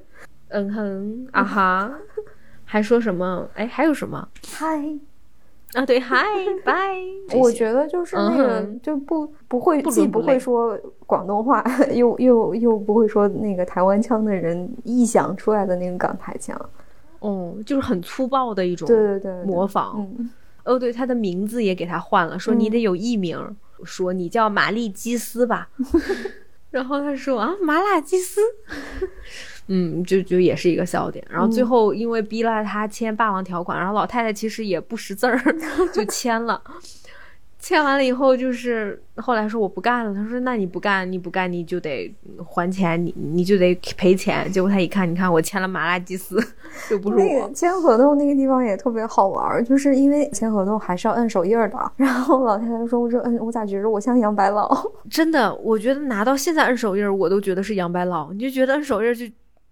[0.48, 1.92] 嗯哼啊哈，
[2.64, 3.46] 还说什么？
[3.54, 4.26] 哎，还有什么？
[4.48, 4.82] 嗨。
[5.74, 6.24] 啊，对，嗨，
[6.64, 6.96] 拜。
[7.38, 16.60] 我觉得就是那个，就不不会，既不会说广东话，又又又不会说那个台湾腔的人臆想出来的那个港台腔。
[17.20, 20.06] 哦，就是很粗暴的一种，对对对，模仿。
[20.64, 23.38] 哦，对，他的名字也给他换了，说你得有艺名，
[23.84, 25.68] 说你叫玛丽基斯吧。
[26.70, 28.40] 然后他说啊，麻辣鸡丝。
[29.68, 31.24] 嗯，就就也是一个笑点。
[31.30, 35.40] 然后最后因为逼了他签霸王条款，然后老太太其实也不识字儿，
[35.92, 36.60] 就签了。
[37.62, 40.14] 签完了以后，就是后来说我不干了。
[40.14, 42.10] 他说：“那你不干，你不干，你就得
[42.42, 46.42] 还钱，你你就得赔钱。”结果他一看，你看我签了麻辣鸡丝，
[46.90, 51.92] 又不是我签合同那个地方也特别好玩，就是因为签合同还是要摁手印的。
[51.96, 54.66] 然后老太太说：“我说摁，我咋觉着我像杨白劳？
[55.10, 58.32] 真的，我觉得拿到现在摁手印，我都觉得是杨白劳。
[58.32, 59.26] 你就觉得摁手印就。”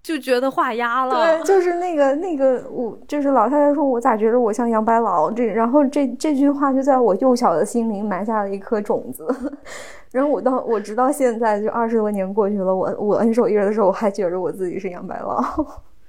[0.09, 5.31] 就觉得画押了，对，就是那个那个，我就是老太太说，我咋觉得我像杨白劳？
[5.31, 9.29] 这然后这这句话就在我幼小的心灵埋下了一颗种子，
[10.11, 15.45] 然后我到我直到现在就二十多年过去了，我我摁手印的时候，我还觉着我自己是杨白劳。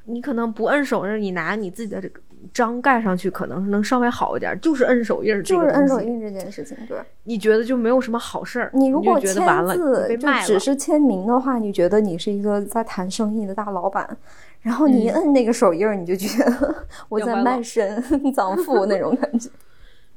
[0.09, 2.19] 你可能不摁手印，你拿你自己的这个
[2.53, 4.57] 章盖上去，可能能稍微好一点。
[4.59, 8.71] 就是摁手印，就是摁手印这件事情，对，你觉得就没有什么好事儿。
[8.73, 9.33] 你如果签
[9.67, 14.17] 字就只是签名的话，你觉得你是一个在谈生意的大老板，
[14.61, 16.75] 然后你一摁那个手印，你就觉得
[17.09, 18.01] 我在卖身
[18.33, 19.49] 葬父 那种感觉。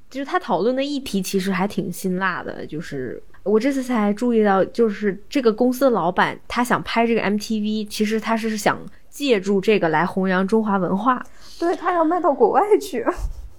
[0.08, 8.78] 就是他讨论的议题其实还挺辛辣的，就是我这次才注意到，就是这个公司的老板他想拍这个 MTV，其实他是想。
[9.12, 11.22] 借助这个来弘扬中华文化，
[11.60, 13.04] 对他要卖到国外去。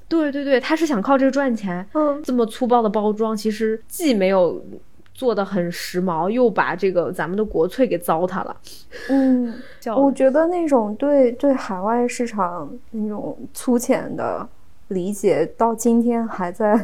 [0.09, 1.87] 对对对，他是想靠这个赚钱。
[1.93, 4.63] 嗯，这么粗暴的包装，其实既没有
[5.13, 8.57] 做的很时髦，又把这个咱们的国粹给糟蹋了。
[9.09, 9.53] 嗯，
[9.95, 14.47] 我觉得那种对对海外市场那种粗浅的
[14.87, 16.75] 理解，到今天还在，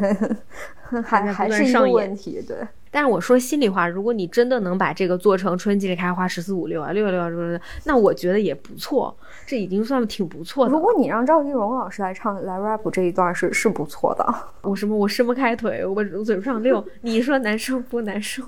[1.03, 2.39] 还还是一个问题。
[2.47, 2.55] 对。
[2.91, 10.71] 但是我说心里话，如果你真的能把这个做成春季里开花十四五六啊六六六，那我觉得也不错，这已经算挺不错的。
[10.71, 14.35] 如果你让赵丽蓉老师来唱来 rap 这一段是是不错的。
[14.61, 18.43] 我什么我伸不开腿，我嘴不上溜， 你说难受不难受？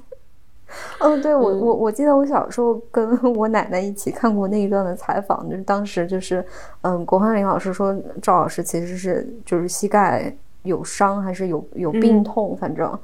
[1.00, 6.44] 嗯，对我我我记得我小时候跟我奶奶一起看过那一段的采访，就是当时就是
[6.82, 10.36] 嗯，郭汉林老师说赵老师其实是就是膝盖。
[10.64, 12.96] 有伤还是有有病痛，反正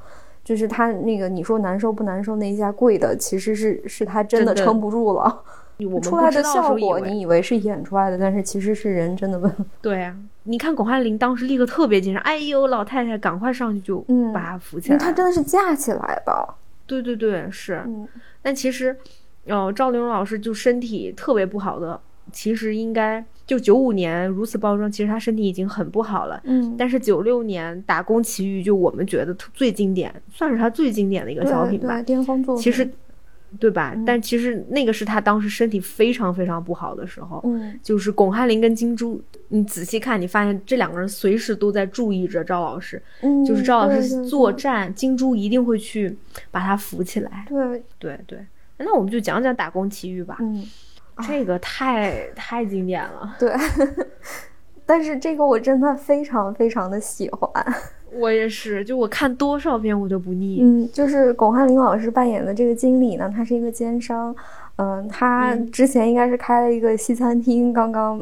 [0.47, 5.43] 就是他那个你说难受不难受那一下跪的，其实是是他真的撑不住了。
[5.91, 9.53] 我出来的效果你以为是演出来的，但是其实是人真的问。
[9.81, 14.97] 对啊，你看巩汉林当时立刻特别紧张，哎呦，老太太赶快上去就嗯把他扶起来。
[14.97, 16.47] 他真的是架起来的。
[16.86, 17.83] 对对对，是。
[17.86, 18.07] 嗯
[18.41, 18.95] 但其实，
[19.47, 21.99] 呃，赵丽蓉老师就身体特别不好的，
[22.31, 26.39] 其实应该就九五年如此包装，其实他身体已经很不好了。
[26.43, 32.01] 嗯，但是九六年《打工奇遇》就我们觉得最经典，算是他最经典的一个小品吧。
[32.01, 32.62] 巅峰作品。
[32.62, 32.88] 其实，
[33.57, 33.93] 对吧？
[33.95, 37.41] 嗯但其实那个是他当时身体非常非常不好的时候。
[37.45, 46.17] 嗯就是巩汉林跟金珠，你仔细看，你发现这两个人随时都在注意着赵老师，嗯，就是赵老师对对对作战，金珠一定会去
[46.51, 47.45] 把他扶起来。
[47.47, 48.45] 对，对对，
[48.79, 50.65] 那我们就讲讲《打工奇遇》吧，嗯
[51.25, 53.53] 这个太太经典了， 对。
[54.86, 57.51] 但是这个我真的非常非常的喜欢。
[58.17, 60.60] 我也是，就我看多少遍我都不腻。
[60.62, 64.34] 嗯，就是巩汉林老师扮演的这个经理呢，他是一个奸商。
[64.77, 68.17] 嗯，他嗯之前应该是开了一个西餐厅，刚刚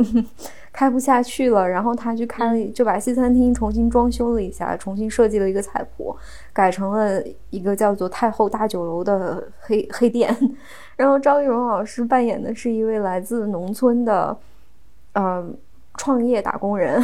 [0.73, 6.15] 开不下去了，然后他去开就把西餐厅重新装修了一下，重新设计了一个菜谱，
[6.51, 10.35] 改成了一个叫做太后大酒楼的黑黑店。
[10.95, 14.37] 然后张玉荣老师扮演的是一位来自农村的，
[15.13, 15.45] 呃，
[15.97, 17.03] 创业打工人。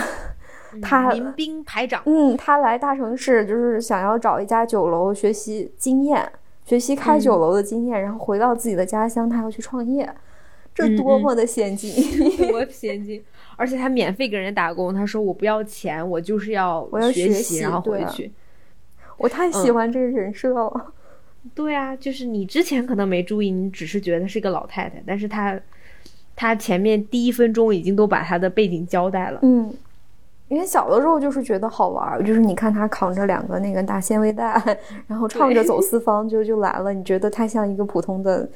[0.82, 6.32] 他嗯民兵排长，嗯，他来大城市就是想要找一家酒楼学习经验，
[6.64, 10.10] 学习开酒嗯楼的经验，然后回到自己的家乡，他要去创业，
[10.74, 11.92] 这嗯嗯多么的先进！
[12.48, 13.22] 多先进！
[13.58, 18.32] 而且他免费给人家打工，他说我不要钱，我就是要我要学学习然后回去。
[19.18, 20.94] 我太喜嗯欢这个人设了。
[21.56, 25.60] 对啊，就是你之前可能没注意，你只是觉得是个老太太，但是她，
[26.36, 29.40] 她前面第一分钟已经都把她的背景交代了。
[29.42, 29.74] 嗯，
[30.48, 34.78] 因为小的时候就是觉得好玩儿，就是你看她扛着两个那个大纤维袋，
[35.08, 38.48] 然后唱着走四方就就来了，你觉得他像一个普通的，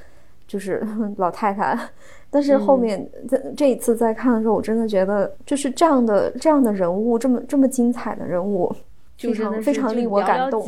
[0.48, 0.86] 就是
[1.17, 1.78] 老太太。
[2.30, 8.71] 但是后嗯面这、这一次再看的时候，我真的觉得就是这样的这样的人物，这么这么精彩的人物，
[9.15, 10.67] 就是常非常令我感动。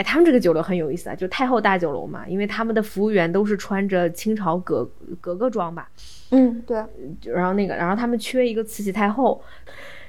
[0.00, 4.88] 哎，他们这个酒楼很有意思啊，就太后大酒楼嘛，因为他们的服务员都是穿着清朝格
[5.20, 5.90] 格格装吧，
[6.30, 6.82] 嗯，对，
[7.20, 9.42] 就然后那个，然后他们缺一个慈禧太后，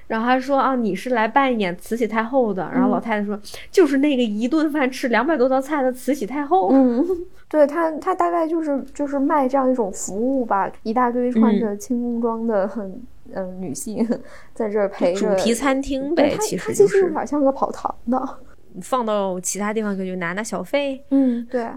[0.08, 3.38] 然后他说啊，你是来扮演慈禧太后的，然后老嗯太太说，
[3.70, 6.70] 就是那个一顿饭吃两百多道菜的慈禧太后。
[6.72, 7.06] 嗯，
[7.50, 13.02] 对他他大概就是就是卖这样一种服务吧，一大堆穿嗯着清宫装的很
[13.34, 14.08] 嗯女性
[14.56, 18.38] 在这儿陪着主题餐厅呗，其实它其实有点像个跑堂的。
[18.82, 21.68] 放到其他地方可就拿拿小费，嗯，对，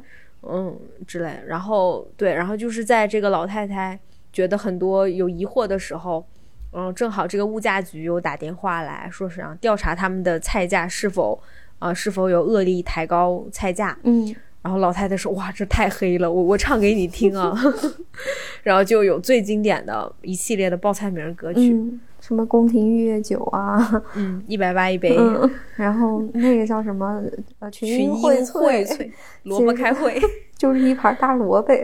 [0.42, 1.40] 嗯之类。
[1.46, 3.98] 然后对，然后就是在这个老太太
[4.32, 6.24] 觉得很多有疑惑的时候，
[6.72, 11.40] 嗯，正好这个物价局又打电话来说是让调查他们的菜价是否
[11.80, 13.98] 啊、是否有恶意抬高菜价。
[14.04, 17.54] 嗯然后老太太说：“哇，这太黑了，我我唱给你听啊。
[18.64, 27.22] ”然后就有最经典的一系列的报菜名歌曲，嗯，什么宫廷御乐酒啊，嗯， 一百八一杯，嗯，然后那个叫什么
[27.58, 29.10] 呃群群英英荟荟萃，
[29.44, 30.18] 萝卜开会。
[30.56, 31.74] 就是一盘大萝卜。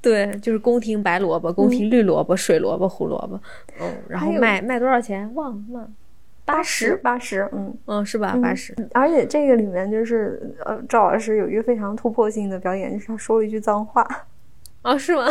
[0.00, 3.38] 对，就是宫廷白萝卜、宫廷绿萝卜、水萝卜、胡萝卜，
[3.80, 5.32] 嗯，然后卖卖多少钱？
[5.34, 5.88] 忘了，
[6.44, 8.32] 八十，八十，嗯，嗯，是吧？
[8.34, 14.04] 嗯八十，而且这个里面就是呃，赵老师有一个非常突破性的表演，就是他说了一句脏话，
[14.82, 15.22] 哦，是吗？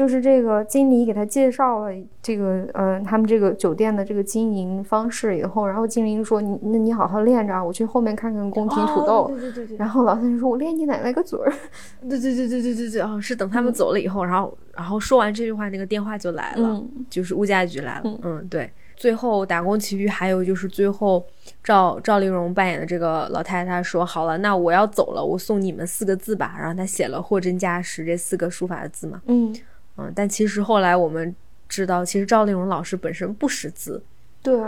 [0.00, 9.24] 就是这个经理给他介绍了这个呃他们这个酒店的这个经营方式以后，然后经理说你那你好好练着啊，我去后面看看宫廷土豆。
[9.24, 11.52] 哦对对对对，然后老太太说：“我练你奶奶个嘴儿。
[12.08, 18.70] 对对对对对对对，哦，是等他们走了以后，然后然后说完这句话，那个电话就来了，嗯就是物价局来了，嗯嗯，对。
[18.96, 21.24] 最后打工奇遇还有就是最后
[21.64, 29.54] 赵赵丽蓉扮演的这个老太太说好了，那我要走了，我送你们四个字吧，然后她写了“货真价实”这四个书法的字嘛，嗯，
[29.96, 31.34] 嗯，但其实后来我们
[31.68, 34.02] 知道，其实赵丽蓉老师本身不识字，
[34.42, 34.58] 对，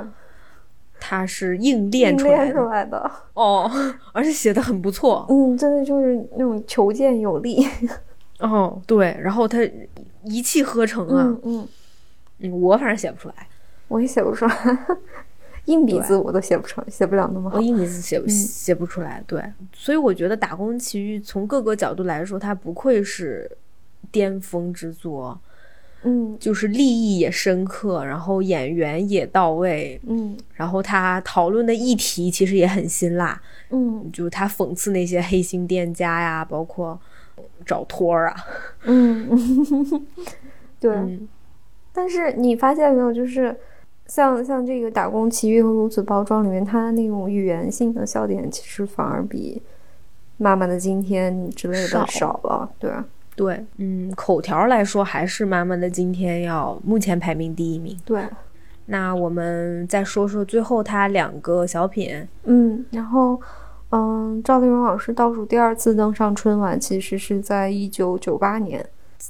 [1.01, 3.11] 她是硬练出来的出来的。
[3.35, 3.71] 哦，
[4.13, 7.67] 而且写的很不错嗯，真的就是那种求见有力。
[8.39, 9.59] 哦，对，然后她
[10.25, 11.69] 一气呵成啊，嗯嗯，
[12.41, 13.35] 嗯，我反正写不出来，
[13.89, 14.87] 我也写不出来，
[15.67, 17.57] 硬笔字我都写不成，写不了那么好。
[17.57, 23.49] 我硬笔字写不、写不出来，对，所以我觉得《打工奇遇》从各个角度来说，它不愧是
[24.13, 25.41] 巅峰之作，
[26.05, 33.41] 嗯就是立意也深刻，然后演员也到位，嗯然后他讨论的议题其实也很辛辣，
[33.71, 37.01] 嗯就是他讽刺那些黑心店家呀，包括
[37.67, 38.37] 找托儿啊，
[38.85, 39.29] 嗯，
[40.79, 40.95] 对。
[40.95, 41.29] 嗯
[41.95, 43.55] 但是你发现没有，就是
[44.07, 49.61] 像像这个《打工奇遇》和《如此包装》里面，它那种语言性的笑点，其实反而比
[50.39, 52.67] 《妈妈的今天》之类的少了。
[52.79, 52.91] 对，
[53.35, 57.97] 对，嗯，口条来说还是妈妈的今天要目前排名第一名。
[58.05, 58.23] 对，
[58.87, 63.41] 那我们再说说最后他两个小品，嗯，然后，
[63.91, 68.85] 嗯，赵丽蓉老师倒数第二次登上春晚，其实是在一九九八年。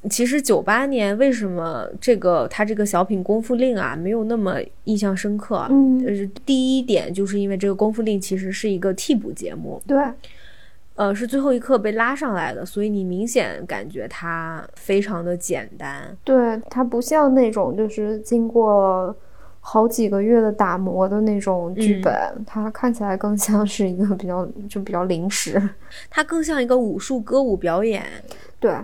[0.08, 5.66] 其实九八年为什么这个他这个小品《功夫令》啊没有那么印象深刻？
[5.68, 10.02] 嗯就是，第一点就是因为这个《功夫令》其实是一个替补节目，对，
[10.94, 16.16] 呃，是最后一刻被拉上来的，所以你明显感觉它非常的简单。
[16.22, 19.14] 对，它不像那种就是经过
[19.60, 25.60] 好几个月的打磨的那种剧嗯本，它看起来更像是一个比较就比较临时。
[26.10, 28.02] 它更像一个武术歌舞表演。
[28.60, 28.76] 对，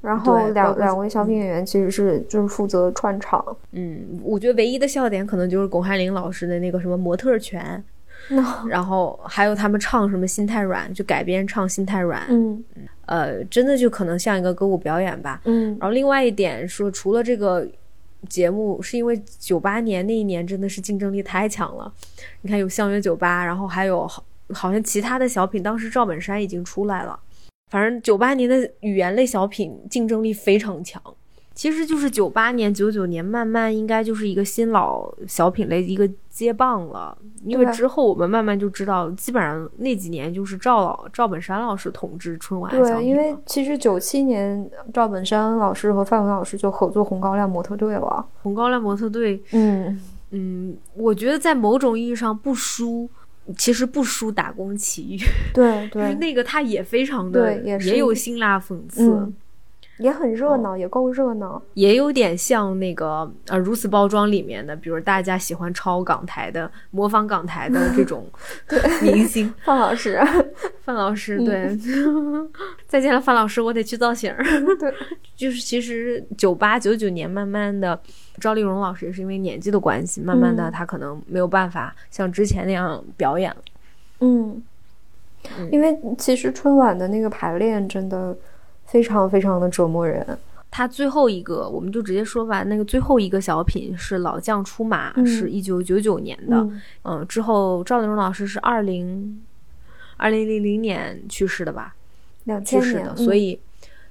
[0.00, 3.44] 然后两两位小品演员其实是就是负责串场。
[3.72, 7.82] 嗯，我觉得唯一的笑点可能就是巩汉林老师的那个什么模特儿拳，
[8.30, 12.64] 那 然后还有他们唱什么心太软，就改编唱心太软，嗯
[13.06, 15.40] 呃，真的就可能像一个歌舞表演吧。
[15.44, 17.66] 嗯然后另外一点说，除了这个
[18.28, 21.92] 节目，是因为九八年那一年真的是竞争力太强了。
[22.42, 27.18] 你看有相约酒吧，然后还有好好像其他的小品，当时赵本山已经出来了。
[27.70, 31.02] 反正九八年的语言类小品竞争力非常强。
[31.60, 37.14] 其实就是九八年、九九年，慢慢应该就是一个新老小品类一个接棒了。
[37.44, 48.24] 因为之后我们慢慢就知道，基本上那几年就是赵老赵本山老师统治春晚对，因为其实九七年赵本山老师和范伟老师就合作《红高粱模特队》了。
[48.42, 50.00] 红高粱模特队嗯，
[50.30, 53.06] 嗯，我觉得在某种意义上不输，
[53.58, 55.18] 其实不输《打工奇遇》，
[55.52, 59.34] 对就是对，那个他也非常的，对也有辛辣讽刺，嗯，
[60.00, 61.60] 也很热闹，也够热闹。
[61.74, 68.26] 也有点像那个呃如此包装里面的，比如大家喜欢抄港台的、模仿港台的 这种
[69.02, 70.20] 明星， 范老师，
[70.82, 71.78] 范老师对，
[72.86, 74.42] 再见了范老师，我得去造型儿。
[74.78, 74.92] 对，
[75.36, 78.00] 就是其实九八九九年慢慢的，
[78.40, 80.72] 赵丽蓉老师也是因为年纪的关系，慢慢的嗯。
[80.72, 83.56] 她可能没有办法像之前那样表演了。
[84.20, 84.62] 嗯。
[85.58, 88.36] 嗯，因为其实春晚的那个排练真的
[88.90, 90.38] 非常非常的折磨人。
[90.72, 96.56] 他最后一个，我们就直接说吧，那个最后一个小品是老将出马，嗯是一九九九年的。
[96.58, 99.42] 嗯嗯，之后赵丽蓉老师是二零
[100.16, 101.96] 二零零零年去世的吧？
[102.44, 103.58] 两千年去世的，，所以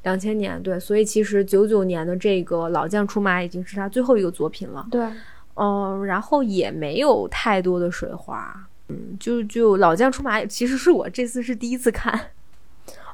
[0.04, 4.86] 两千年对，所以其实九九年的这个老将出马已经是他最后一个作品了。
[4.88, 5.08] 嗯对，
[5.56, 8.54] 嗯，然后也没有太多的水花。
[8.90, 12.20] 嗯，就就老将出马，其实是我这次是第一次看。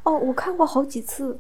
[0.02, 1.38] 哦，我看过好几次。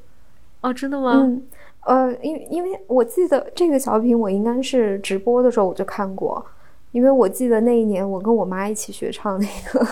[0.66, 1.11] 哦，真的吗？
[1.13, 1.43] 嗯，
[1.86, 6.43] 呃，因因为我记得这个小品，我应该是直播的时候我就看过，
[6.91, 9.86] 因为我记得那一年我跟我妈一起学唱那个《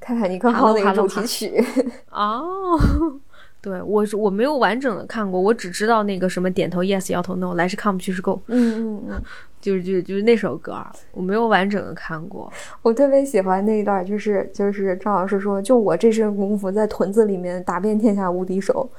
[0.00, 1.64] 泰坦尼克号》那个主题曲。
[2.10, 2.76] 哦，
[3.62, 9.22] 对我是我没有完整的看过，我只知道那个什么点头 yes 摇头 no 来是 come 去是 go，嗯嗯嗯，
[9.60, 12.52] 就是就就是那首歌，我没有完整的看过。
[12.82, 18.90] 我特别喜欢那一段，就是就是张老师说，就我这身功夫在屯子里面打遍天下无敌手。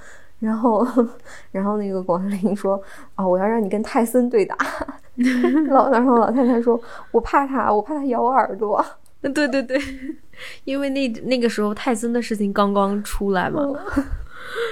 [0.42, 0.86] 然后，
[1.54, 2.82] 然后那个广汉林说
[3.16, 4.58] ：“啊、我要让你跟泰森对打。
[5.70, 6.78] ”老然后老太太说
[7.12, 8.84] ：“我怕他，我怕他咬我耳朵。
[9.22, 9.80] 对对对，
[10.66, 13.62] 因为那那个时候泰森的事情刚刚出来嘛，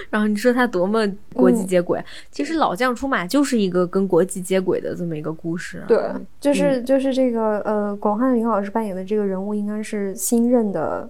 [0.10, 5.84] 然后你说他多么国际接轨，其实老将出马就是一个跟国际接轨的这么一个故事。
[5.88, 6.04] 对，
[6.40, 11.08] 就是、就是这个呃，广汉林老师扮演的这个人物应该是新任的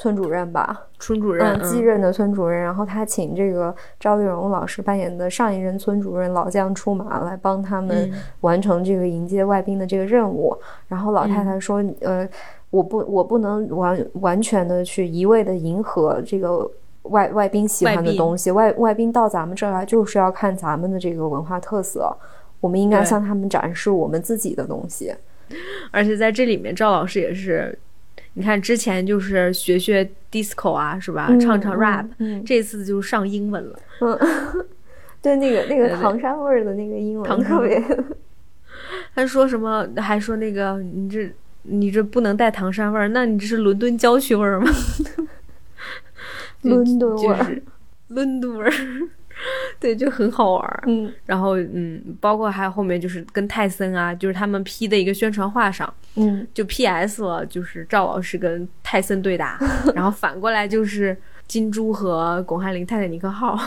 [0.00, 0.86] 村主任吧？
[0.98, 2.58] 村主任嗯，继任的村主任。
[2.62, 10.56] 然后他请这个赵丽蓉老师扮演的上一任村主任老将出马来帮他们嗯完成这个迎接外宾的这个任务。
[10.88, 12.26] 然后老太太说：“呃，
[12.70, 16.70] 我不我不能完完全的去一味的迎合这个。”
[17.04, 22.14] 外外宾喜欢的东西，外外宾到咱们这儿来就是要看咱们的这个文化特色，
[22.60, 25.12] 我们应该向他们展示我们自己的东西。
[25.90, 27.76] 而且在这里面，赵老师也是，
[28.34, 31.26] 你看之前就是学学 disco 啊，是吧？
[31.30, 33.78] 嗯唱唱 rap，、嗯，这次就上英文了。
[35.22, 37.82] 对那个那个唐山味儿的那个英文唐山特别，
[39.14, 39.86] 他说什么？
[39.98, 41.30] 还说那个你这
[41.64, 44.70] 你这不能带唐山味儿，那你这是伦敦郊区味儿吗？
[46.62, 47.62] 就伦敦味儿就是
[48.08, 48.72] 伦敦味儿，
[49.80, 50.82] 对，就很好玩儿。
[50.86, 59.58] 嗯然后嗯，包括还有后面就是跟泰森啊，就是他们 P 的一个宣传画上，嗯就 P.S 了，就是赵老师跟泰森对打，
[59.94, 61.16] 然后反过来就是
[61.46, 63.58] 金珠和巩汉林泰坦尼克号。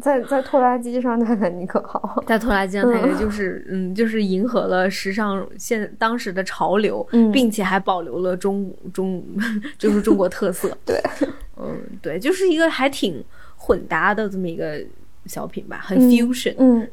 [0.00, 9.22] 在在拖拉机上泰坦尼克号，在拖拉机上泰坦尼克就是嗯，就是迎合了时尚现当时的潮流，嗯并且还保留了中中
[9.76, 10.74] 就是中国特色。
[10.86, 10.98] 对，
[11.58, 13.22] 嗯，对，就是一个还挺
[13.54, 14.82] 混搭的这么一个
[15.26, 16.54] 小品吧，很嗯 fusion。
[16.58, 16.88] 嗯，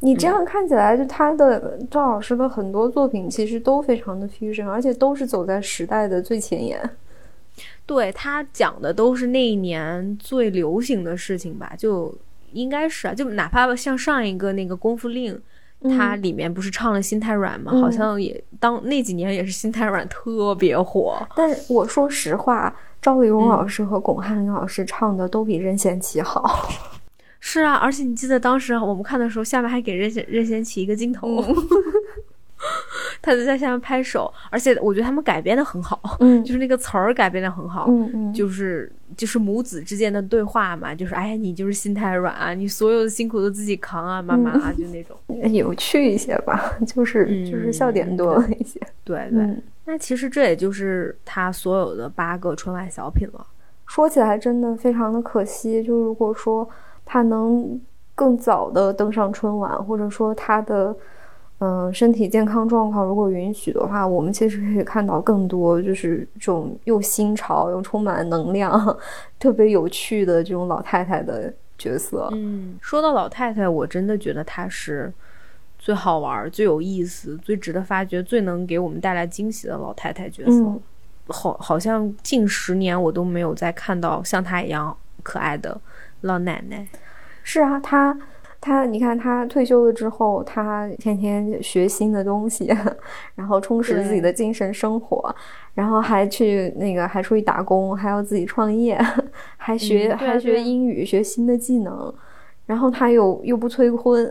[0.00, 6.80] 你这样看起来，就他的赵老师的很多作品其实都非常的 fusion，而且都是走在时代的最前沿。
[7.84, 12.14] 对他讲的都是那一年最流行的事情吧，就
[12.52, 15.34] 应该是啊，就哪怕像上一个那个《功夫令》。
[15.98, 17.72] 它里面不是唱了《心太软》吗？
[17.74, 21.18] 嗯好像也当那几年也是《心太软》特别火。
[21.34, 22.72] 但我说实话，
[23.02, 26.70] 赵丽蓉老师和巩汉林老师唱的都比任贤齐好。
[27.40, 31.44] 是啊，而且你记得当时我们看的时候，下面还给任贤任贤齐一个镜头，
[33.20, 45.16] 他就在下面拍手，而且我觉得他们改编的很好，嗯 就是那个词儿改编的很好，嗯嗯，就是就是母子之间的对话嘛，就是哎呀，你就是心太软啊，你所有的辛苦都自己扛啊，妈妈啊，就那种。
[45.52, 48.80] 有趣一些吧，就是、嗯就是笑点多了一些。
[49.02, 53.46] 对对，嗯，那其实这也就是他所有的八个春晚小品了。
[53.86, 56.68] 说起来真的非常的可惜，就如果说
[57.04, 57.80] 他能
[58.14, 60.96] 更早的登上春晚，或者说他的。
[61.64, 68.98] 嗯，身体健康状况如果允许的话，我们其实可以看到更多就是这种又新潮又充满能量、
[69.38, 72.28] 特别有趣的这种老太太的角色。
[72.32, 75.12] 嗯，说到老太太，我真的觉得她是
[75.82, 80.52] 最好玩、最有意思、最值得发掘、最能给我们带来惊喜的老太太角色。
[80.52, 80.80] 嗯
[81.26, 85.80] 好，好像近十年我都没有再看到像她一样可爱的
[86.22, 86.86] 老奶奶。
[87.42, 88.16] 是啊，她
[88.60, 92.72] 她，你看她退休了之后，她天天学新的东西，
[93.34, 95.34] 然后充实自己的精神生活，
[95.74, 99.00] 然后还去那个还出去打工，还要自己创业，
[99.56, 102.12] 还学、还学英语，学新的技能，
[102.66, 104.28] 然后她又又不催婚，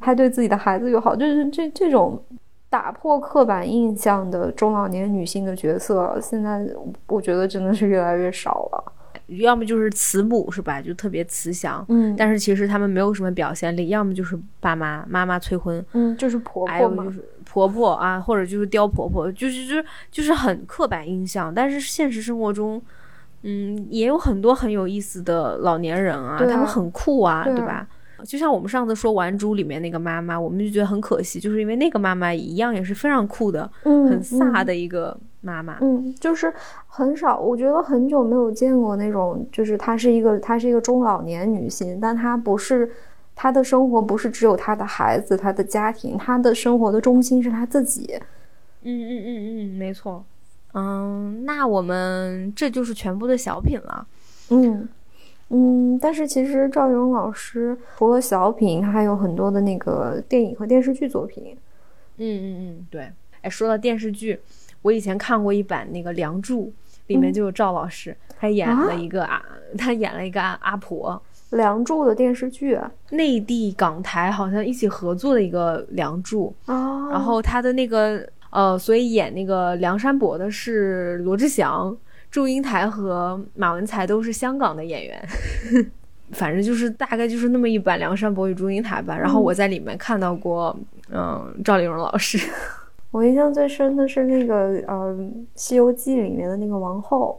[0.00, 2.22] 还对自己的孩子又好，就是这这种。
[2.70, 6.60] 打破刻板印象的中老年女性的角色，现在
[7.06, 8.92] 我觉得真的是越来越少了。
[9.36, 21.54] 要么就是慈母是吧，就特别慈祥，嗯但是其实他们没有什么表现力；要么就是爸妈妈妈催婚，嗯，就是婆婆嘛，有就是婆婆啊，或者就是刁婆婆，就是就是就是很刻板印象。
[21.54, 22.82] 但是现实生活中，
[23.42, 27.86] 嗯，也有很多很有意思的老年人啊，啊他们很酷啊，对啊对吧？
[28.26, 35.78] 就像我们上次说《玩珠》里面那个妈妈，我们就觉得很可惜，就是因为那个妈妈一样也是非常酷的、嗯，很飒嗯的一个妈妈。
[35.80, 36.52] 嗯，就是
[36.86, 42.90] 很少，我觉得很久没有见过那种，就是她是一个她是一个中老年女性，但她不是
[43.34, 48.18] 她的生活不是只有她的孩子、她的家庭，她的生活的中心是她自己。
[48.82, 50.24] 嗯嗯嗯嗯，没错。
[50.74, 54.06] 嗯，那我们这就是全部的小品了。
[54.50, 54.88] 嗯
[55.50, 61.56] 嗯，但是其实赵丽蓉老师除了小品，还有很多的那个电影和电视剧作品。
[62.16, 63.10] 嗯嗯嗯，对。
[63.42, 64.40] 哎，说到电视剧，
[64.82, 66.66] 我以前看过一版那个《梁祝》，
[67.08, 67.32] 里面嗯。
[67.32, 68.86] 就有赵老师，他演啊？
[68.86, 69.44] 了一个啊，
[69.76, 71.20] 他演了一个阿阿婆，
[71.56, 77.08] 《梁祝》的电视剧啊，内地港台好像一起合作的一个《梁祝》，哦。
[77.10, 81.94] 然后他的那个呃，所以演那个梁山伯的是罗志祥，
[82.34, 85.28] 祝英台和马文才都是香港的演员。
[86.32, 90.76] 反正就是大概就是那么一版《梁山伯与祝英台》吧，然后我在里面看到过，
[91.12, 92.36] 嗯，赵丽蓉老师，
[93.12, 94.54] 我印象最深的是那个
[94.88, 95.12] 呃
[95.54, 97.38] 《西游记》里面的那个王后，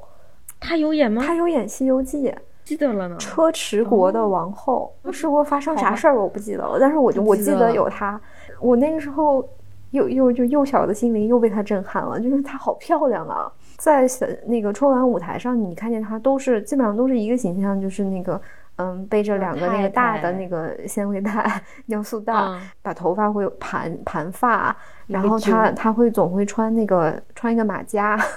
[0.62, 1.22] 她有演吗？
[1.22, 2.30] 她有演《西游记》。
[2.64, 3.18] 记得了呢。
[3.18, 8.18] 车迟国的王后，是国发生啥事儿我不记得了，但是我就我记得有她。
[8.62, 9.46] 我那个时候
[9.92, 13.52] 又又就幼小的心灵又被她震撼了，就是她好漂亮啊！
[13.78, 18.42] 在小那个春晚舞台上，你看见她都是基本上都是一个形象，就是那个
[18.78, 24.76] 嗯背着两个那个大的那个纤维带、尿素袋，嗯把头发会盘盘发，
[25.08, 28.20] 然后她揪她会总会穿那个穿一个马甲。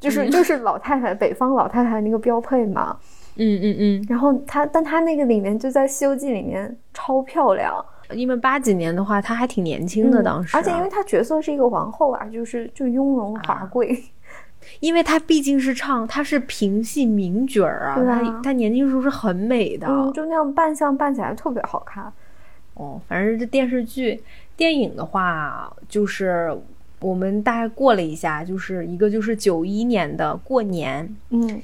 [0.00, 0.30] 就是嗯。
[0.30, 2.96] 就是老太太北方老太太那个标配嘛，
[3.36, 14.02] 嗯嗯嗯，然后她，但她那个里面就在《西游记》里面超漂亮，因为八几年的话，她还挺年轻的，嗯当时啊、而且因为她角色是一个王后啊，就是就雍容华贵，
[14.80, 19.86] 因为她毕竟是唱，她是评戏名角儿啊，对啊她她年轻时候是很美的。
[19.88, 22.12] 嗯，就那样扮相扮起来特别好看。
[22.74, 24.22] 哦，反正这电视剧、
[24.56, 26.54] 电影的话，就是
[27.00, 31.62] 我们大概过了一下，就是一个就是九一年的过年，嗯，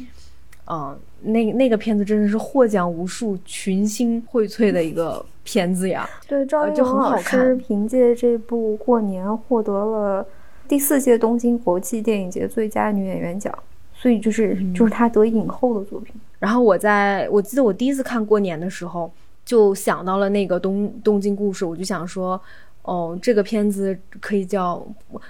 [0.67, 6.09] 嗯，那那个片子真的是获奖无数、群星荟萃的一个片子呀。
[6.27, 10.27] 对，赵丽就很好蓉老师看凭借这部《过年》获得了
[10.73, 13.55] 第四届东京国际电影节最佳女演员奖，
[13.93, 16.15] 所以就是就是她得影后的作品。
[16.39, 19.13] 然后我在我记得我第一次看过年的时候，
[19.45, 22.41] 就想到了那个东东京故事，我就想说，
[22.85, 24.83] 哦，这个片子可以叫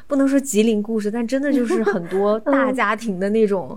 [0.06, 3.76] 不能说吉林故事，但真的就是很多 大家庭的那种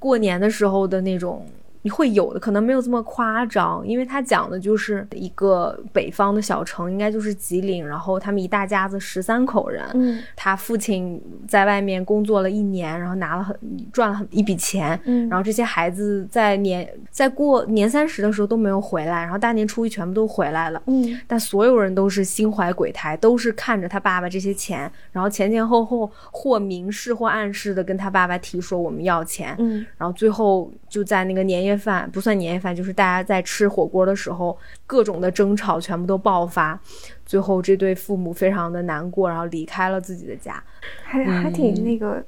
[0.00, 1.46] 过年的时候的那种。
[1.82, 13.56] 你会有的，可能没有这么夸张，因为他讲的就是一个北方的小城，应该就是吉林，然后他们一大家子十三口人，嗯，他父亲在外面工作了一年，然后拿了很
[13.92, 15.28] 赚了很一笔钱，嗯。
[15.28, 21.20] 然后这些孩子在年在过年三十的时候都没有回来，然后大年初一全部都回来了，嗯。
[21.26, 29.86] 但所有人都是心怀鬼胎，都是看着他爸爸这些钱，然后前前后后或明示或暗示的跟他爸爸提说我们要钱，嗯。
[29.96, 36.78] 然后最后就在那个年夜饭，不算年夜饭，就是大家在吃火锅的时候，各种的争吵全部都爆发，
[37.24, 40.62] 最后这对父母非常的难过，然后离开了自己的家。
[41.04, 42.22] 还还挺那个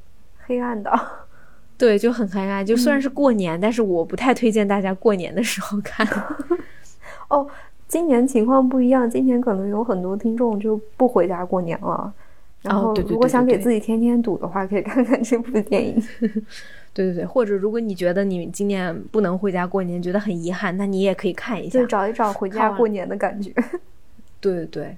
[0.46, 0.90] 黑暗的。
[1.76, 2.64] 对，就很黑暗。
[2.64, 6.06] 就虽然是过年，但是我不太推荐大家过年的时候看。
[7.28, 7.46] 哦，
[7.88, 12.12] 今年情况不一样，今年可能有很多听众就不回家过年了。
[12.62, 16.02] 然后，如果想给自己添添堵的话，可以看看这部电影。
[16.92, 21.86] 对对对，或者如果你觉得你今年不能回家过年，觉得很遗憾，那你也可以看一下就。
[21.86, 23.52] 找一找回家过年的感觉。
[24.40, 24.96] 对对对，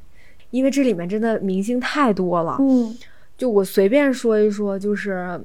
[0.51, 2.57] 因为这里面真的明星太多了。
[2.61, 2.97] 嗯
[3.37, 5.41] 就我随便说一说，就是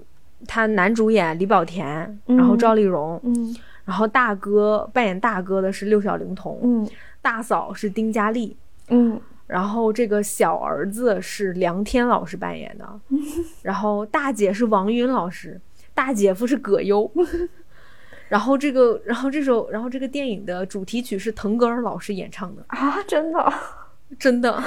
[0.45, 1.85] 他男主演李保田，
[2.27, 6.87] 然后嗯赵丽蓉，嗯然后大哥扮演大哥的是六小龄童，嗯
[7.21, 8.55] 大嫂是丁嘉丽，
[8.89, 12.87] 嗯然后这个小儿子是梁天老师扮演的，
[13.63, 15.59] 然后大姐是王云老师，
[15.97, 17.11] 大姐夫是葛优。
[18.29, 23.53] 然后这个，然后这首，然后这个电影的主题曲是腾格尔老师演唱的，啊，真的
[24.19, 24.61] 真的，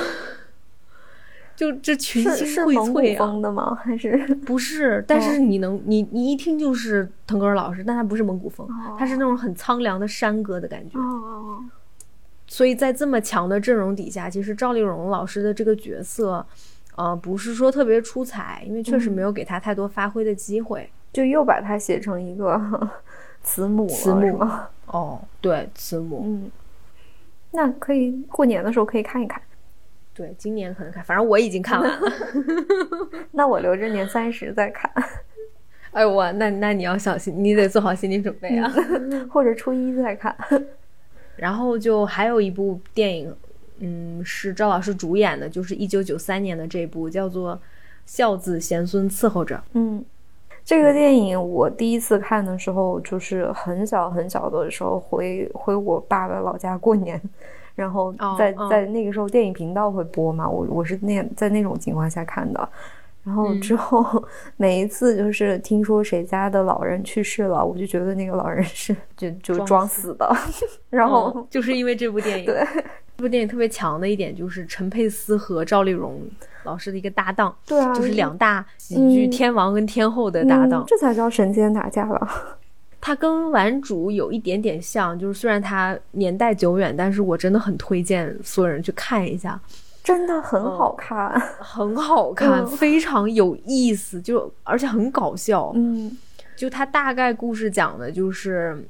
[1.55, 3.18] 就这群是星荟是蒙古萃啊！
[3.18, 3.78] 风的吗？
[3.85, 4.16] 还是
[4.47, 8.66] 不是，但是你能，你你一听就是腾格尔老师，但他不是蒙古风，
[8.99, 10.99] 他是那种很苍凉的山歌的感觉。
[10.99, 11.64] 哦哦
[12.47, 16.45] 所以在这么强的阵容底下，其实赵丽蓉老师的这个角色，
[16.97, 20.91] 呃，不是说特别出彩，因为确实没有给他太多发挥的机会。
[21.12, 22.90] 就又把它写成一个
[23.42, 24.38] 慈母了，慈母？
[24.86, 26.50] 哦，对，慈母，嗯，
[27.52, 29.40] 那可以过年的时候可以看一看。
[30.12, 32.12] 对，今年可能看，反正我已经看完了。
[33.30, 34.90] 那我留着年三十再看，
[35.92, 38.70] 哎呦我，那那你要小心，你得做好心理准备啊。
[39.30, 40.36] 或者初一再看。
[41.36, 43.34] 然后就还有一部电影，
[43.78, 47.56] 嗯，是赵老师主演的，就是一九九三年的这部，叫做
[48.04, 49.56] 《孝子贤孙伺候着》。
[49.72, 50.04] 嗯，
[50.70, 57.20] 这个电影我第一次看的时候，就是很小很小的时候回回我爸爸老家过年，
[57.74, 62.68] 然后在、在那个时候电影频道会播嘛，我我是那在那种情况下看的。
[63.24, 63.60] 然后嗯。
[63.60, 64.24] 之后、
[64.56, 70.36] 每一次就是听说谁家的老人去世了，我就觉得那个老人是就就装装死死的，
[70.88, 72.64] 然后、哦就是因为这部电影，对。
[73.16, 76.22] 这部电影特别强的一点就是陈佩斯和赵丽蓉
[76.64, 80.84] 老师的一个搭档，对啊，就是两大喜剧嗯天王跟天后的搭档嗯。
[80.86, 82.28] 这才叫神仙打架了。
[83.00, 89.58] 他跟顽主有一点点像，就是虽然他年代久远，但是我真的很推荐所有人去看一下，
[90.04, 95.72] 真的很好看，很好 看，嗯非常有意思，就而且很搞笑。
[95.74, 96.14] 嗯
[96.54, 98.86] 就他大概故事讲的就是，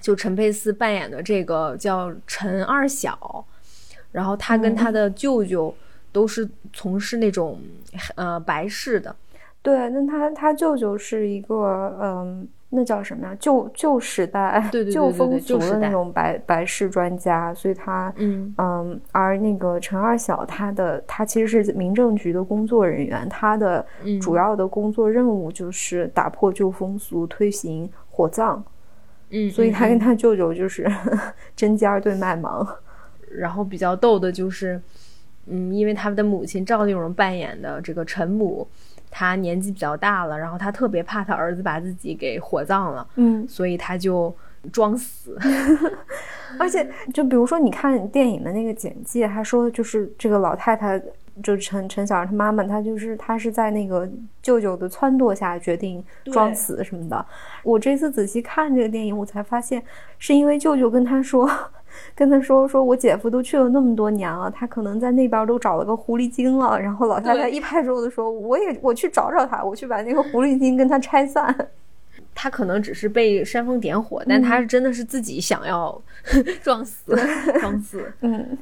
[0.00, 3.44] 就陈佩斯扮演的这个叫陈二小，
[4.12, 5.74] 然后他跟他的舅舅
[6.16, 7.60] 都是从事那种
[8.14, 9.14] 呃白事的，
[9.60, 13.36] 对，那他他舅舅是一个嗯，那叫什么呀？
[13.38, 18.54] 旧旧时代、对对旧风俗的那种白白事专家，所以他嗯。
[18.56, 24.18] 嗯，而那个陈二小他的他其实是民政局的工作人员，他的嗯。
[24.18, 28.64] 主要的工作任务就是打破旧风俗，推行火葬，
[29.28, 30.90] 嗯，所以他跟嗯他舅舅就是
[31.54, 32.66] 针尖儿对麦芒。
[33.28, 34.80] 然后比较逗的就是，
[35.46, 38.66] 嗯，因为他们的母亲赵丽蓉扮演的这个陈母，
[39.10, 44.34] 她年纪比较大了，然后她特别怕她儿子把自己给火葬了，嗯，所以她就
[44.72, 45.38] 装死。
[46.58, 51.02] 而且就比如说你看电影的那个简介，他说就是这个老太太。
[51.42, 54.08] 就陈陈小儿他妈妈，她就是她是在那个
[54.40, 57.26] 舅舅的撺掇下决定装死什么的。
[57.62, 59.82] 我这次仔细看这个电影，我才发现
[60.18, 61.46] 是因为舅舅跟他说，
[62.14, 66.80] 跟他说说我姐夫都去了那么多年了，他可能在那边都找了个狐狸精了。
[66.80, 71.54] 然后老太太一拍桌子说：“我也我去找找他，我去把那个狐狸精跟他拆散。
[72.34, 76.00] 他可能只是被煽风点火，但他是真的是自己想要
[76.62, 77.16] 撞死，
[77.60, 78.12] 撞死。
[78.20, 78.56] ”嗯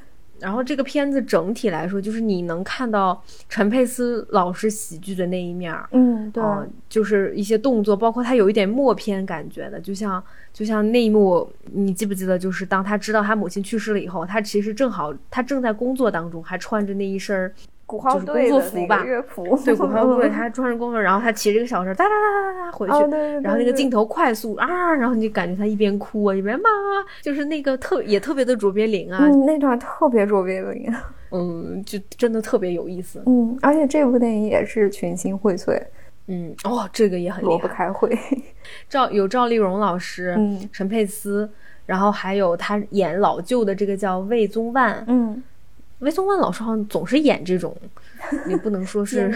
[0.45, 3.19] 然后这个片子整体来说，就是你能看到
[3.49, 10.23] 陈佩斯老师喜剧的那一面儿，嗯，对，嗯，就是一些动作，包括他有一点默片感觉的，就像
[10.53, 12.39] 就像那一幕，你记不记得？
[12.39, 17.51] 就是当他知道他母亲去世了以后，他其实正好他正在工作当中，还穿着那一身儿
[17.87, 26.69] 鼓号就是队的那工作服吧个乐谱， 对鼓号 队，他穿着工作，然后他骑着个小车哒哒哒哒哒回去，哦对对对然后那个镜头快速啊，然后你就感觉他一边哭啊一边骂，
[27.23, 30.93] 就是那个特也特别的卓别林啊，嗯，那段特别卓别林。
[31.37, 35.77] 嗯，就真的特别有意思，嗯，而且这部电影也是群星荟萃，
[36.29, 38.17] 嗯，哦，这个也很厉萝卜害，开会。
[38.89, 41.51] 赵有赵丽蓉老师，嗯陈佩斯，
[41.87, 45.43] 然后还有他演老舅的这个叫魏宗万，嗯，
[46.05, 47.77] 魏松万老师好像总是演这种，
[48.47, 49.33] 也不能说是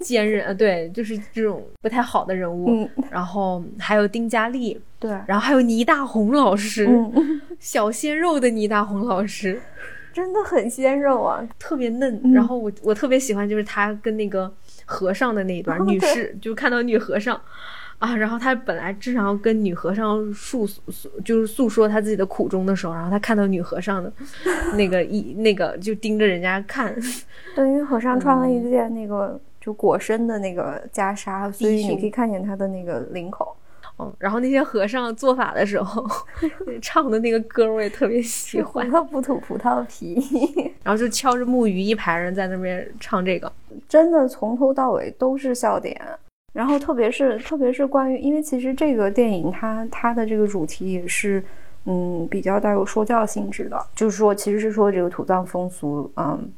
[0.00, 2.70] 奸人， 啊，对，就是这种不太好的人物。
[2.70, 9.60] 嗯然后还有丁嘉丽，对，然后还有倪大红老师，嗯，小鲜肉的倪大红老师，
[10.12, 11.46] 真的很鲜肉啊。
[11.58, 12.20] 特别嫩。
[12.24, 14.52] 嗯然后我我特别喜欢就是他跟那个
[14.84, 17.40] 和尚的那一段，哦女士就看到女和尚。
[17.98, 24.12] 啊，然后他本来正常要跟女和尚诉诉就是诉说他自己的苦衷的时候，然后他看到女和尚的
[24.76, 26.94] 那个一那个就盯着人家看，
[27.56, 33.54] 对，因为和尚穿了一嗯件那个就裹身的那个袈裟，所以你可以看见他的那个领口。
[34.00, 36.06] 嗯，然后那些和尚做法的时候
[36.80, 40.14] 唱的那个歌我也特别喜葡欢，萄不吐葡萄皮，
[40.84, 43.52] 然后就敲着木鱼，一排人在那边唱这个。
[43.88, 46.00] 真的从头到尾都是笑点。
[46.58, 51.40] 然后特别是特别是关于，因为其实这个电影它它的这个主题也是，
[51.84, 56.50] 嗯，比较带有说教性质的，就是说其实是说这个土葬风俗，嗯，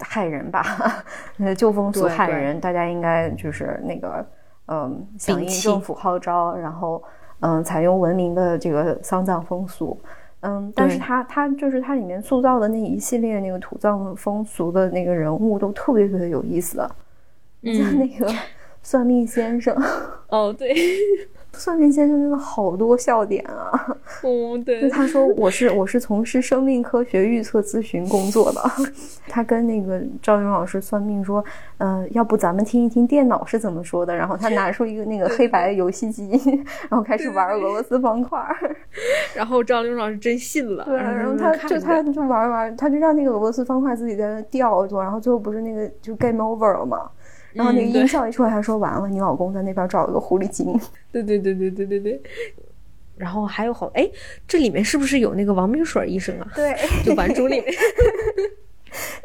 [0.00, 0.62] 害人吧，
[1.40, 4.26] 呃，旧风俗害人，大家应该就是那个，
[4.66, 7.02] 嗯，响应政府号召，然后
[7.40, 9.98] 嗯，采用文明的这个丧葬风俗。
[10.40, 11.00] 嗯，但是对。
[11.00, 16.86] 他他就是他里面塑造的那一系列那个土葬风俗的那个人物都特别特别有意思，
[17.62, 18.30] 像 那个
[18.84, 19.74] 算命先生，
[20.28, 20.72] 哦，对，
[21.52, 23.96] 算命先生真的好多笑点啊！
[24.22, 28.60] 哦，就对，他说我是我是从事生命科学预测咨询工作的，
[29.26, 31.42] 他跟那个赵云老师算命说，
[31.78, 34.14] 呃，要不咱们听一听电脑是怎么说的？
[34.14, 36.28] 然后他拿出一个那个黑白游戏机，
[36.90, 38.38] 然后开始玩俄罗斯方块。
[39.34, 47.08] 然后赵丽蓉老师真信了，对，然后他就他就玩玩，他就让那个俄罗斯方块自己在那调做，然后最后不是那个就 game over 了嘛？
[47.54, 50.78] 然后那个音效一出来，他说完了，你老公在那边找了个狐狸精。
[51.10, 52.20] 对对对对对对对。
[53.16, 54.06] 然后还有好，哎，
[54.46, 56.52] 这里面是不是有那个王明水医生啊？
[56.54, 56.74] 对，
[57.04, 57.72] 就《玩主》里面，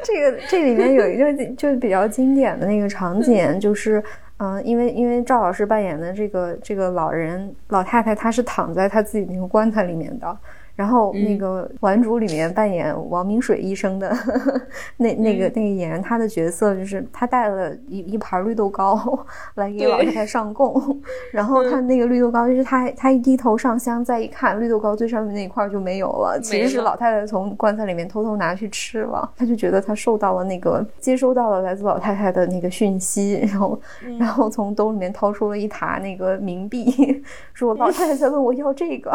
[0.04, 4.00] 这个这里面有一个就是比较经典的那个场景，就是
[4.36, 10.38] 嗯、呃因为因为赵老师扮演的这个这个老人老太太，她是躺在她自己那个棺材里面的。
[10.80, 14.16] 然后那个《还珠》里面扮演王明水医生的
[14.96, 18.98] 那那个那个演员，他的角色就是他带了一一盘绿豆糕
[19.56, 20.98] 来给老太太上供，
[21.32, 33.78] 然后他那个绿豆糕就是他他一低头上香，再一看绿豆糕最上面那一块就没有了，其实是老太太从棺材里面偷偷拿去吃了，他就觉得他受到了那个接收到了来自老太太的那个讯息，然后、
[34.18, 37.22] 然后从兜里面掏出了一沓那个冥币，
[37.52, 39.12] 说老太太在问我要这个，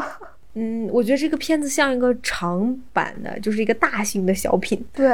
[0.56, 5.08] 嗯，我觉得这个片子像一个长版的，就是一个大型的小品，对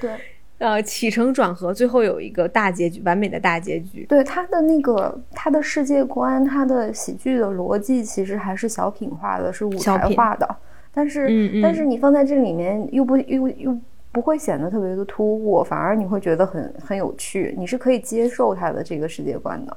[0.00, 0.10] 对。
[0.58, 4.04] 呃，起承转合，最后有一个大结局，完美的大结局。
[4.08, 10.56] 对他的那个他的世界观，他的喜剧的逻辑其实还是小品化的，是舞台化的。
[10.92, 13.78] 但是，嗯嗯但是你放在这里面又不又又
[14.10, 19.76] 不会显得特别的突兀，反而你会觉得很很有趣，你是可以接受他的这个世界观的。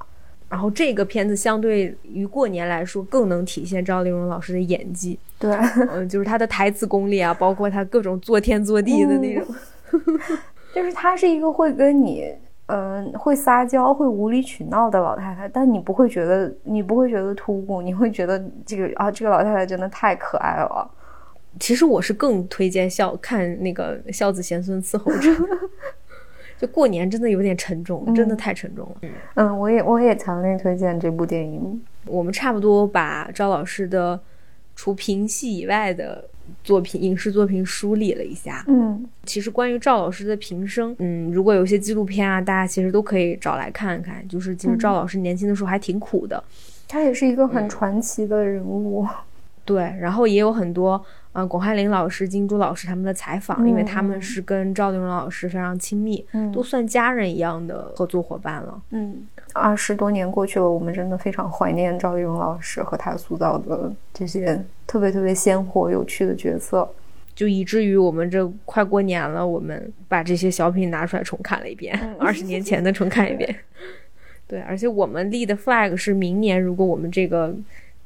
[0.52, 5.52] 然后这个片子相对于过年来说，更能体现赵丽蓉老师的演技，对，
[5.89, 9.45] 嗯、就是她的台词功力啊，包括她各种坐天坐地的那种。
[10.76, 12.32] 就是她是一个会跟你。
[12.68, 20.89] 嗯，会撒娇、会无理取闹的老太太，但你不会觉得你不会觉得突兀，你会觉得这个啊，这个老太太真的太可爱了。
[21.60, 25.30] 其实我是更推荐孝看那个《孝子贤孙伺候着》，
[26.62, 29.09] 就过年真的有点沉重，真的太沉重了。
[29.34, 31.82] 嗯，我也我也强烈推荐这部电影。
[32.05, 34.20] 我们差不多把赵老师的
[34.76, 36.24] 除评戏以外的
[36.64, 38.64] 作品、影视作品梳理了一下。
[38.68, 44.24] 嗯其实关于赵老师的平生，嗯，如果有些纪录片啊，大家其实都可以找来看看。
[44.28, 46.43] 就是其实赵老师年轻的时候还挺苦的，
[46.88, 49.03] 他也是一个很传奇的人物。
[49.66, 51.03] 对，然后也有很多
[51.34, 58.82] 呃巩汉林老师、金珠老师他们的采访，因为他们是跟赵丽蓉老师非常亲密，嗯都算家人一样的合作伙伴了。
[58.89, 66.89] 嗯，二十多年过去了，我们真的非常怀念赵丽蓉老师和她塑造的这些特别特别鲜活、有趣的角色。
[67.34, 73.55] 就以至于我们这快过年了，我们把这些小品拿出来重看了一遍，二十年前的重看一遍。
[74.45, 77.55] 对，而且我们立的 flag 是明年，如果我们这个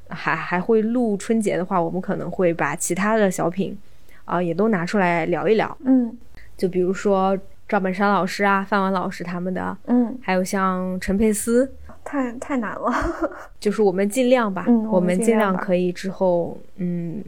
[0.09, 3.77] 还还会录春节的话，我们可能会把其他的小品
[4.25, 5.77] 啊、也都拿出来聊一聊。
[5.83, 6.15] 嗯
[6.57, 7.37] 就比如说
[7.67, 11.69] 赵本山老师啊、范文老师他们的，嗯，还有像陈佩斯，
[12.03, 12.91] 太太难了。
[13.59, 17.23] 就是我们尽量吧，嗯我我们尽量可以之后，嗯，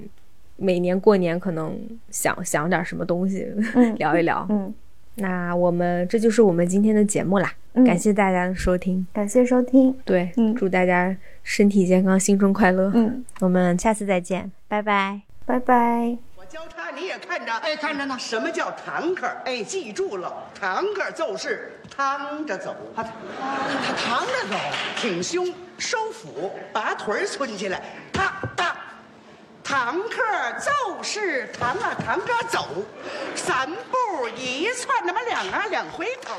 [0.55, 1.77] 每年过年可能
[2.09, 4.45] 想想点什么东西、嗯 聊一聊。
[4.49, 4.73] 嗯
[5.17, 9.05] 那我们这就是我们今天的节目啦，嗯感谢大家的收听。
[9.11, 9.91] 感谢收听。
[10.05, 12.91] 对，嗯祝大家身体健康，新春快乐。
[12.93, 15.21] 嗯，我们下次再见，拜拜。
[15.45, 16.17] 拜拜。
[16.35, 18.15] 我交叉你也看着，哎，看着呢。
[18.19, 19.25] 什么叫堂客？
[19.45, 23.09] 哎，记住了，堂客就是趟着走，他他
[23.39, 24.55] 他趟着走，
[24.97, 27.81] 挺胸收腹，把腿儿抻起来，
[28.13, 28.75] 踏踏。
[29.67, 30.21] 堂客
[30.61, 32.65] 就是堂啊堂哥走，
[33.35, 36.33] 三步一窜，那么两啊两回头。